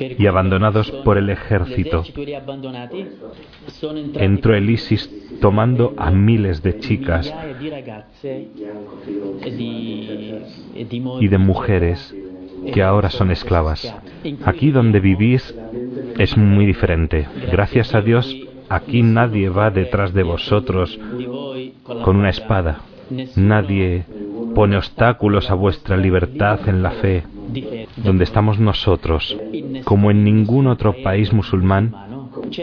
y 0.00 0.26
abandonados 0.26 0.90
por 1.04 1.18
el 1.18 1.30
ejército. 1.30 2.04
Entró 4.14 4.54
el 4.54 4.70
ISIS 4.70 5.10
tomando 5.40 5.94
a 5.96 6.10
miles 6.10 6.62
de 6.62 6.78
chicas 6.78 7.32
y 11.20 11.28
de 11.28 11.38
mujeres 11.38 12.14
que 12.72 12.82
ahora 12.82 13.10
son 13.10 13.30
esclavas. 13.30 13.94
Aquí 14.44 14.70
donde 14.70 15.00
vivís 15.00 15.54
es 16.18 16.36
muy 16.36 16.66
diferente. 16.66 17.26
Gracias 17.50 17.94
a 17.94 18.00
Dios, 18.00 18.34
aquí 18.68 19.02
nadie 19.02 19.48
va 19.48 19.70
detrás 19.70 20.12
de 20.12 20.22
vosotros 20.22 20.98
con 22.02 22.16
una 22.16 22.30
espada. 22.30 22.80
Nadie 23.36 24.04
pone 24.58 24.76
obstáculos 24.76 25.52
a 25.52 25.54
vuestra 25.54 25.96
libertad 25.96 26.68
en 26.68 26.82
la 26.82 26.90
fe 26.90 27.22
donde 27.96 28.24
estamos 28.24 28.58
nosotros, 28.58 29.38
como 29.84 30.10
en 30.10 30.24
ningún 30.24 30.66
otro 30.66 30.96
país 31.00 31.32
musulmán, 31.32 31.94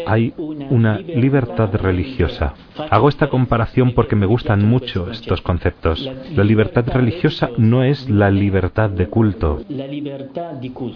hay 0.06 0.34
una 0.38 1.00
libertad 1.00 1.74
religiosa. 1.74 2.54
Hago 2.92 3.08
esta 3.08 3.30
comparación 3.30 3.94
porque 3.94 4.18
me 4.18 4.26
gustan 4.26 4.68
mucho 4.68 5.10
estos 5.10 5.40
conceptos. 5.40 6.06
La 6.36 6.44
libertad 6.44 6.86
religiosa 6.86 7.50
no 7.58 7.82
es 7.82 8.10
la 8.10 8.30
libertad 8.30 8.90
de 8.90 9.08
culto. 9.08 9.62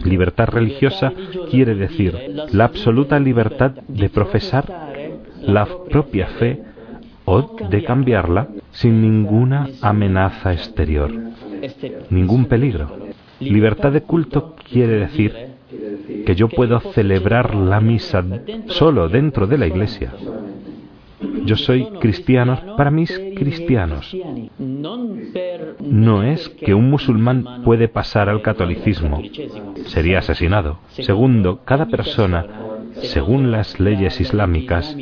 Libertad 0.03 0.49
religiosa 0.49 1.13
quiere 1.49 1.75
decir 1.75 2.13
la 2.51 2.65
absoluta 2.65 3.17
libertad 3.21 3.71
de 3.87 4.09
profesar 4.09 4.65
la 5.41 5.65
propia 5.89 6.27
fe 6.27 6.61
o 7.31 7.55
de 7.69 7.83
cambiarla 7.83 8.47
sin 8.71 9.01
ninguna 9.01 9.69
amenaza 9.81 10.51
exterior, 10.51 11.11
ningún 12.09 12.45
peligro. 12.45 12.87
Libertad 13.39 13.91
de 13.91 14.01
culto 14.01 14.55
quiere 14.69 14.95
decir 15.05 15.31
que 16.25 16.35
yo 16.35 16.49
puedo 16.49 16.79
celebrar 16.79 17.53
la 17.53 17.79
misa 17.79 18.25
solo 18.67 19.07
dentro 19.09 19.45
de 19.45 19.57
la 19.59 19.67
iglesia. 19.67 20.11
Yo 21.45 21.55
soy 21.55 21.85
cristiano 21.99 22.75
para 22.77 22.89
mis 22.89 23.11
cristianos. 23.35 24.15
No 25.79 26.23
es 26.23 26.49
que 26.49 26.73
un 26.73 26.89
musulmán 26.89 27.61
puede 27.63 27.87
pasar 27.89 28.29
al 28.29 28.41
catolicismo. 28.41 29.21
Sería 29.85 30.19
asesinado. 30.19 30.79
Segundo, 30.89 31.59
cada 31.63 31.85
persona, 31.85 32.45
según 33.01 33.51
las 33.51 33.79
leyes 33.79 34.19
islámicas, 34.19 34.95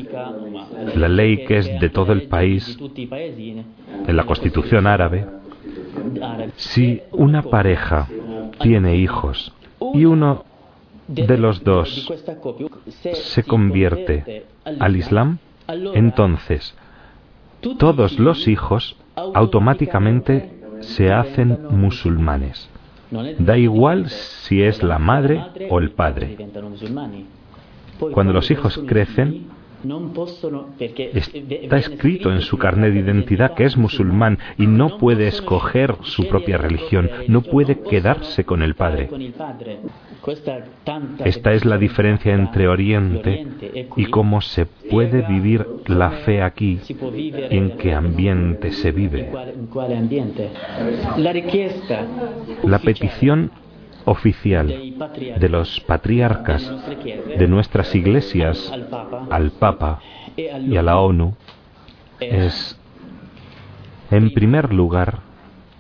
la 0.96 1.08
ley 1.08 1.46
que 1.46 1.58
es 1.58 1.80
de 1.80 1.90
todo 1.90 2.14
el 2.14 2.24
país, 2.24 2.78
en 2.96 4.16
la 4.16 4.26
constitución 4.26 4.88
árabe, 4.88 5.26
si 6.56 7.02
una 7.12 7.44
pareja 7.44 8.08
tiene 8.60 8.98
hijos 8.98 9.54
y 9.94 10.06
uno 10.06 10.46
de 11.08 11.38
los 11.38 11.64
dos 11.64 12.12
se 13.14 13.44
convierte 13.44 14.46
al 14.64 14.96
Islam, 14.96 15.40
entonces 15.94 16.76
todos 17.78 18.20
los 18.20 18.48
hijos 18.48 18.96
automáticamente 19.16 20.54
se 20.82 21.12
hacen 21.12 21.60
musulmanes. 21.70 22.70
Da 23.40 23.58
igual 23.58 24.10
si 24.10 24.62
es 24.62 24.84
la 24.84 25.00
madre 25.00 25.42
o 25.70 25.80
el 25.80 25.92
padre. 25.92 26.38
Cuando 28.12 28.34
los 28.34 28.52
hijos 28.52 28.80
crecen, 28.86 29.48
Está 30.80 31.78
escrito 31.78 32.32
en 32.32 32.42
su 32.42 32.58
carnet 32.58 32.94
de 32.94 33.00
identidad 33.00 33.54
que 33.56 33.66
es 33.66 33.78
musulmán 33.78 34.38
y 34.58 34.68
no 34.68 34.98
puede 34.98 35.28
escoger 35.28 35.96
su 36.02 36.28
propia 36.28 36.58
religión, 36.58 37.10
no 37.28 37.42
puede 37.42 37.80
quedarse 37.80 38.44
con 38.44 38.62
el 38.62 38.76
Padre. 38.76 39.10
Esta 41.24 41.54
es 41.54 41.66
la 41.66 41.78
diferencia 41.78 42.34
entre 42.34 42.68
Oriente 42.68 43.48
y 43.96 44.06
cómo 44.06 44.42
se 44.42 44.66
puede 44.66 45.22
vivir 45.22 45.66
la 45.88 46.12
fe 46.12 46.42
aquí 46.42 46.80
y 47.16 47.34
en 47.34 47.78
qué 47.78 47.94
ambiente 47.94 48.72
se 48.72 48.92
vive. 48.92 49.32
La 52.64 52.80
petición 52.80 53.52
oficial 54.08 54.68
de 55.40 55.50
los 55.50 55.82
patriarcas 55.82 56.72
de 57.38 57.48
nuestras 57.48 57.94
iglesias 57.94 58.72
al 59.30 59.52
Papa 59.52 60.00
y 60.36 60.78
a 60.78 60.82
la 60.82 61.00
ONU 61.00 61.36
es, 62.20 62.80
en 64.10 64.32
primer 64.32 64.74
lugar, 64.74 65.20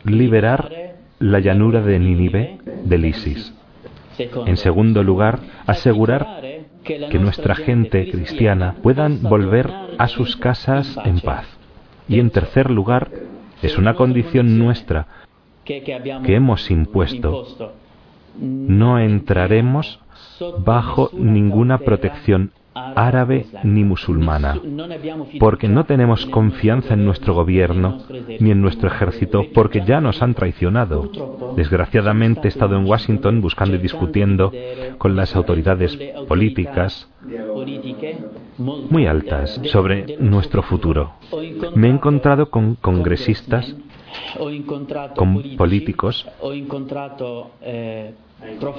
liberar 0.03 0.95
la 1.19 1.39
llanura 1.39 1.81
de 1.81 1.99
Nínive 1.99 2.59
del 2.83 3.05
ISIS. 3.05 3.53
En 4.45 4.57
segundo 4.57 5.03
lugar, 5.03 5.39
asegurar 5.65 6.41
que 6.83 7.19
nuestra 7.19 7.55
gente 7.55 8.09
cristiana 8.11 8.75
puedan 8.83 9.23
volver 9.23 9.71
a 9.97 10.07
sus 10.07 10.35
casas 10.35 10.97
en 11.05 11.21
paz. 11.21 11.45
Y 12.09 12.19
en 12.19 12.29
tercer 12.29 12.71
lugar, 12.71 13.09
es 13.61 13.77
una 13.77 13.95
condición 13.95 14.59
nuestra 14.59 15.07
que 15.63 16.35
hemos 16.35 16.69
impuesto 16.71 17.45
no 18.39 18.99
entraremos 18.99 19.99
bajo 20.63 21.09
ninguna 21.13 21.79
protección 21.79 22.51
árabe 22.95 23.47
ni 23.63 23.83
musulmana, 23.83 24.59
porque 25.39 25.67
no 25.67 25.85
tenemos 25.85 26.25
confianza 26.27 26.93
en 26.93 27.05
nuestro 27.05 27.33
gobierno 27.33 27.99
ni 28.39 28.51
en 28.51 28.61
nuestro 28.61 28.87
ejército, 28.87 29.45
porque 29.53 29.83
ya 29.85 30.01
nos 30.01 30.21
han 30.21 30.33
traicionado. 30.33 31.09
Desgraciadamente 31.55 32.47
he 32.47 32.49
estado 32.49 32.77
en 32.77 32.85
Washington 32.85 33.41
buscando 33.41 33.75
y 33.75 33.79
discutiendo 33.79 34.51
con 34.97 35.15
las 35.15 35.35
autoridades 35.35 35.97
políticas 36.27 37.09
muy 38.57 39.07
altas 39.07 39.59
sobre 39.65 40.17
nuestro 40.19 40.61
futuro. 40.61 41.13
Me 41.75 41.87
he 41.87 41.91
encontrado 41.91 42.49
con 42.49 42.75
congresistas, 42.75 43.75
con 45.15 45.43
políticos, 45.57 46.27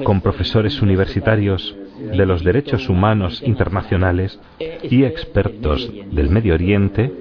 con 0.04 0.20
profesores 0.20 0.80
universitarios 0.82 1.76
de 1.98 2.26
los 2.26 2.44
derechos 2.44 2.88
humanos 2.88 3.42
internacionales 3.44 4.38
y 4.58 5.04
expertos 5.04 5.90
del 6.10 6.30
Medio 6.30 6.54
Oriente, 6.54 7.12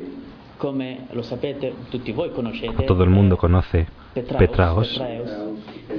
todo 2.87 3.03
el 3.03 3.09
mundo 3.09 3.37
conoce 3.37 3.87
Petraos, 4.37 5.01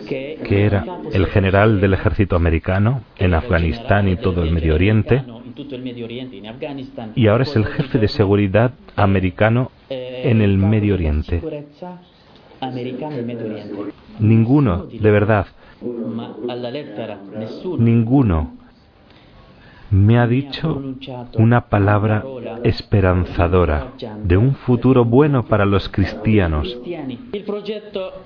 que 0.09 0.65
era 0.65 0.85
el 1.13 1.27
general 1.27 1.81
del 1.81 1.95
ejército 1.95 2.37
americano 2.37 3.03
en 3.17 3.35
Afganistán 3.35 4.09
y 4.09 4.17
todo 4.17 4.43
el 4.43 4.53
Medio 4.53 4.75
Oriente, 4.75 5.25
y 7.15 7.27
ahora 7.27 7.43
es 7.43 7.57
el 7.57 7.67
jefe 7.67 7.99
de 7.99 8.09
seguridad 8.09 8.73
americano 8.97 9.71
en 9.89 10.41
el 10.41 10.59
Medio 10.59 10.95
Oriente. 10.95 11.43
Ninguno, 14.19 14.87
de 14.87 15.11
verdad, 15.11 15.47
Ninguno 17.79 18.53
me 19.91 20.19
ha 20.19 20.27
dicho 20.27 20.83
una 21.35 21.69
palabra 21.69 22.25
esperanzadora 22.65 23.93
de 24.23 24.37
un 24.37 24.55
futuro 24.55 25.05
bueno 25.05 25.45
para 25.45 25.65
los 25.65 25.89
cristianos. 25.89 26.79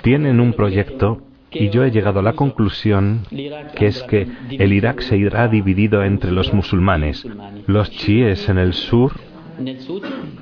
Tienen 0.02 0.40
un 0.40 0.52
proyecto 0.54 1.22
y 1.52 1.70
yo 1.70 1.84
he 1.84 1.90
llegado 1.90 2.20
a 2.20 2.22
la 2.22 2.32
conclusión 2.34 3.26
que 3.30 3.86
es 3.86 4.02
que 4.04 4.28
el 4.50 4.72
Irak 4.72 5.00
se 5.00 5.16
irá 5.16 5.48
dividido 5.48 6.02
entre 6.04 6.30
los 6.30 6.52
musulmanes, 6.52 7.26
los 7.66 7.90
chiíes 7.90 8.48
en 8.48 8.58
el 8.58 8.72
sur, 8.74 9.12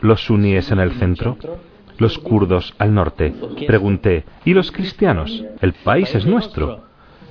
los 0.01 0.25
suníes 0.25 0.71
en 0.71 0.81
el 0.81 0.93
centro, 0.93 1.37
los 1.99 2.19
kurdos 2.19 2.75
al 2.79 2.95
norte. 2.95 3.35
Pregunté, 3.67 4.25
¿y 4.45 4.55
los 4.55 4.73
cristianos? 4.73 5.45
El 5.61 5.73
país 5.73 6.15
es 6.15 6.27
nuestro. 6.27 6.85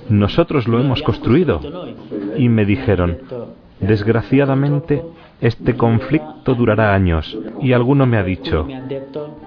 Nosotros 0.10 0.68
lo 0.68 0.80
hemos 0.80 1.02
construido. 1.02 1.60
Y 2.38 2.50
me 2.50 2.66
dijeron, 2.66 3.20
desgraciadamente, 3.80 5.04
este 5.42 5.76
conflicto 5.76 6.56
durará 6.56 6.94
años. 6.94 7.38
Y 7.62 7.74
alguno 7.74 8.06
me 8.06 8.18
ha 8.18 8.24
dicho, 8.24 8.68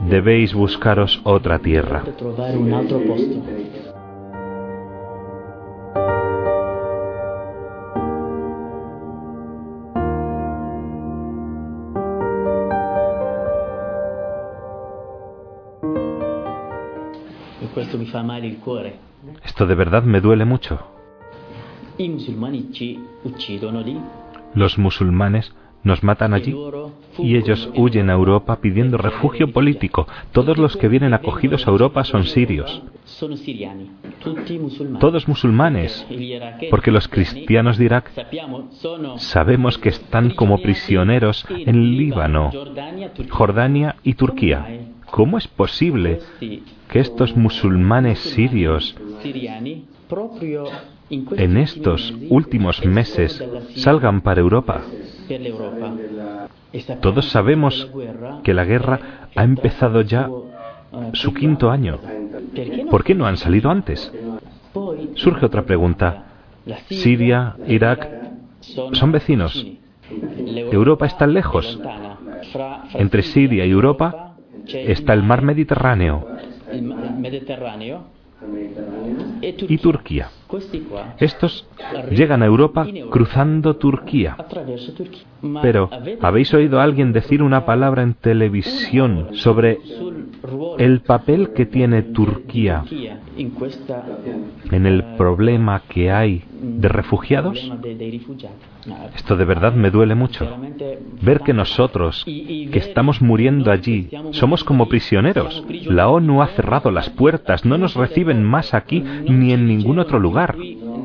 debéis 0.09 0.55
buscaros 0.55 1.21
otra 1.25 1.59
tierra. 1.59 2.03
Esto 19.45 19.67
de 19.67 19.75
verdad 19.75 20.03
me 20.03 20.21
duele 20.21 20.45
mucho. 20.45 20.79
Los 24.55 24.79
musulmanes 24.79 25.53
nos 25.85 26.03
matan 26.05 26.33
allí 26.33 26.55
y 27.19 27.37
ellos 27.37 27.71
huyen 27.75 28.09
a 28.09 28.13
Europa 28.13 28.61
pidiendo 28.61 28.99
refugio 28.99 29.53
político. 29.53 30.07
Todos 30.33 30.57
los 30.59 30.77
que 30.77 30.89
vienen 30.89 31.13
acogidos 31.13 31.67
a 31.67 31.71
Europa 31.71 32.05
son 32.05 32.25
sirios. 32.25 32.83
Todos 35.01 35.29
musulmanes, 35.29 36.07
porque 36.71 36.91
los 36.93 37.09
cristianos 37.09 37.79
de 37.79 37.85
Irak 37.85 38.11
sabemos 39.17 39.79
que 39.79 39.89
están 39.89 40.31
como 40.31 40.59
prisioneros 40.59 41.45
en 41.51 41.97
Líbano, 41.97 42.51
Jordania 43.31 43.97
y 44.05 44.15
Turquía. 44.15 44.67
¿Cómo 45.11 45.37
es 45.37 45.49
posible 45.49 46.21
que 46.93 47.01
estos 47.01 47.35
musulmanes 47.35 48.19
sirios 48.19 48.95
en 51.09 51.57
estos 51.57 52.15
últimos 52.29 52.85
meses 52.85 53.43
salgan 53.77 54.21
para 54.21 54.43
Europa. 54.43 54.83
Todos 57.01 57.31
sabemos 57.31 57.91
que 58.45 58.53
la 58.53 58.67
guerra 58.67 59.29
ha 59.35 59.43
empezado 59.43 60.03
ya 60.03 60.29
su 61.15 61.33
quinto 61.33 61.71
año. 61.71 61.99
¿Por 62.91 63.05
qué 63.05 63.15
no 63.15 63.25
han 63.25 63.39
salido 63.39 63.71
antes? 63.71 64.13
Surge 65.15 65.47
otra 65.47 65.63
pregunta. 65.63 66.25
Siria, 66.91 67.57
Irak, 67.69 68.07
son 68.93 69.13
vecinos. 69.13 69.67
Europa 70.71 71.07
está 71.07 71.27
lejos. 71.27 71.81
Entre 72.93 73.23
Siria 73.23 73.65
y 73.65 73.71
Europa 73.71 74.35
está 74.67 75.15
el 75.15 75.23
mar 75.23 75.41
Mediterráneo 75.41 76.32
y 79.43 79.79
Turquía. 79.79 80.31
Estos 81.19 81.67
llegan 82.11 82.43
a 82.43 82.47
Europa 82.47 82.87
cruzando 83.11 83.77
Turquía. 83.77 84.37
Pero, 85.63 85.91
¿habéis 86.21 86.53
oído 86.55 86.81
a 86.81 86.85
alguien 86.85 87.13
decir 87.13 87.43
una 87.43 87.65
palabra 87.65 88.03
en 88.03 88.15
televisión 88.15 89.29
sobre 89.35 89.79
el 90.79 91.01
papel 91.01 91.53
que 91.53 91.67
tiene 91.67 92.03
Turquía 92.03 92.85
en 94.71 94.87
el 94.87 95.05
problema 95.17 95.83
que 95.89 96.11
hay 96.11 96.45
de 96.61 96.89
refugiados? 96.89 97.73
Esto 99.15 99.37
de 99.37 99.45
verdad 99.45 99.75
me 99.75 99.91
duele 99.91 100.15
mucho. 100.15 100.49
Ver 101.21 101.41
que 101.41 101.53
nosotros, 101.53 102.25
que 102.25 102.79
estamos 102.79 103.23
muriendo 103.23 103.71
allí, 103.71 104.09
somos 104.33 104.65
como 104.65 104.89
prisioneros. 104.89 105.65
La 105.87 106.09
ONU 106.09 106.43
ha 106.43 106.49
cerrado 106.49 106.91
las 106.91 107.11
puertas, 107.11 107.65
no 107.65 107.79
nos 107.79 107.95
reciben 107.95 108.43
más 108.43 108.75
aquí 108.75 109.01
ni 109.01 109.53
en 109.53 109.67
ningún 109.67 109.99
otro 109.99 110.19
lugar. 110.19 110.57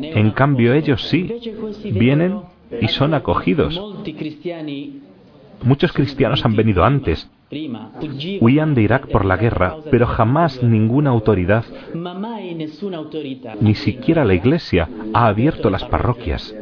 En 0.01 0.31
cambio 0.31 0.73
ellos 0.73 1.03
sí, 1.03 1.31
vienen 1.83 2.39
y 2.81 2.87
son 2.87 3.13
acogidos. 3.13 3.79
Muchos 5.63 5.91
cristianos 5.91 6.45
han 6.45 6.55
venido 6.55 6.83
antes, 6.83 7.29
huían 8.41 8.75
de 8.75 8.81
Irak 8.81 9.07
por 9.07 9.25
la 9.25 9.37
guerra, 9.37 9.77
pero 9.89 10.05
jamás 10.05 10.61
ninguna 10.61 11.11
autoridad, 11.11 11.63
ni 13.61 13.75
siquiera 13.75 14.25
la 14.25 14.33
Iglesia, 14.33 14.89
ha 15.13 15.27
abierto 15.27 15.69
las 15.69 15.85
parroquias 15.85 16.53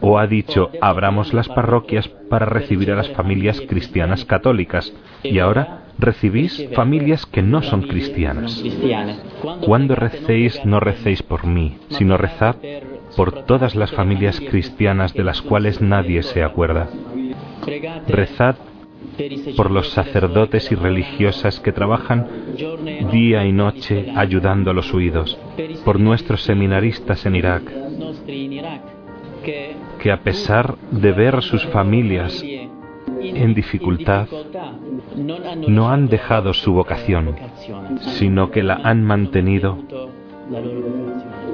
o 0.00 0.18
ha 0.18 0.26
dicho 0.26 0.70
abramos 0.80 1.34
las 1.34 1.48
parroquias 1.48 2.08
para 2.08 2.46
recibir 2.46 2.90
a 2.90 2.96
las 2.96 3.10
familias 3.10 3.60
cristianas 3.60 4.24
católicas 4.24 4.92
y 5.22 5.38
ahora 5.38 5.82
recibís 5.98 6.68
familias 6.74 7.26
que 7.26 7.42
no 7.42 7.62
son 7.62 7.82
cristianas. 7.82 8.62
Cuando 9.60 9.94
recéis 9.94 10.64
no 10.64 10.80
recéis 10.80 11.22
por 11.22 11.46
mí, 11.46 11.76
sino 11.90 12.16
rezad 12.16 12.56
por 13.16 13.44
todas 13.44 13.74
las 13.74 13.90
familias 13.90 14.40
cristianas 14.40 15.12
de 15.12 15.24
las 15.24 15.42
cuales 15.42 15.80
nadie 15.80 16.22
se 16.22 16.42
acuerda. 16.42 16.88
Rezad 18.08 18.56
por 19.56 19.70
los 19.70 19.90
sacerdotes 19.90 20.70
y 20.72 20.74
religiosas 20.74 21.60
que 21.60 21.72
trabajan 21.72 22.26
día 23.10 23.44
y 23.44 23.52
noche 23.52 24.12
ayudando 24.14 24.70
a 24.70 24.74
los 24.74 24.92
huidos, 24.92 25.38
por 25.84 25.98
nuestros 26.00 26.42
seminaristas 26.42 27.26
en 27.26 27.36
Irak, 27.36 27.62
que 29.98 30.12
a 30.12 30.22
pesar 30.22 30.76
de 30.90 31.12
ver 31.12 31.42
sus 31.42 31.64
familias 31.66 32.42
en 33.22 33.54
dificultad, 33.54 34.28
no 35.68 35.90
han 35.90 36.08
dejado 36.08 36.54
su 36.54 36.72
vocación, 36.72 37.36
sino 38.18 38.50
que 38.50 38.62
la 38.62 38.80
han 38.82 39.02
mantenido 39.02 39.78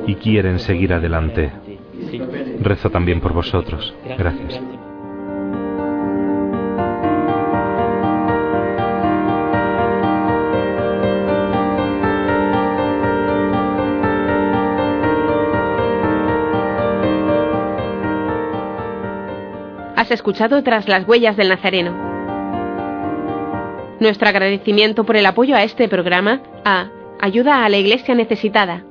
y 0.06 0.14
quieren 0.16 0.58
seguir 0.58 0.92
adelante. 0.92 1.52
Rezo 2.60 2.90
también 2.90 3.20
por 3.20 3.32
vosotros. 3.32 3.94
Gracias. 4.16 4.60
Has 20.06 20.12
escuchado 20.12 20.62
tras 20.62 20.86
las 20.86 21.04
huellas 21.08 21.36
del 21.36 21.48
Nazareno. 21.48 21.90
Nuestro 23.98 24.28
agradecimiento 24.28 25.02
por 25.02 25.16
el 25.16 25.26
apoyo 25.26 25.56
a 25.56 25.64
este 25.64 25.88
programa 25.88 26.42
a 26.64 26.90
Ayuda 27.20 27.64
a 27.64 27.68
la 27.68 27.78
Iglesia 27.78 28.14
Necesitada 28.14 28.84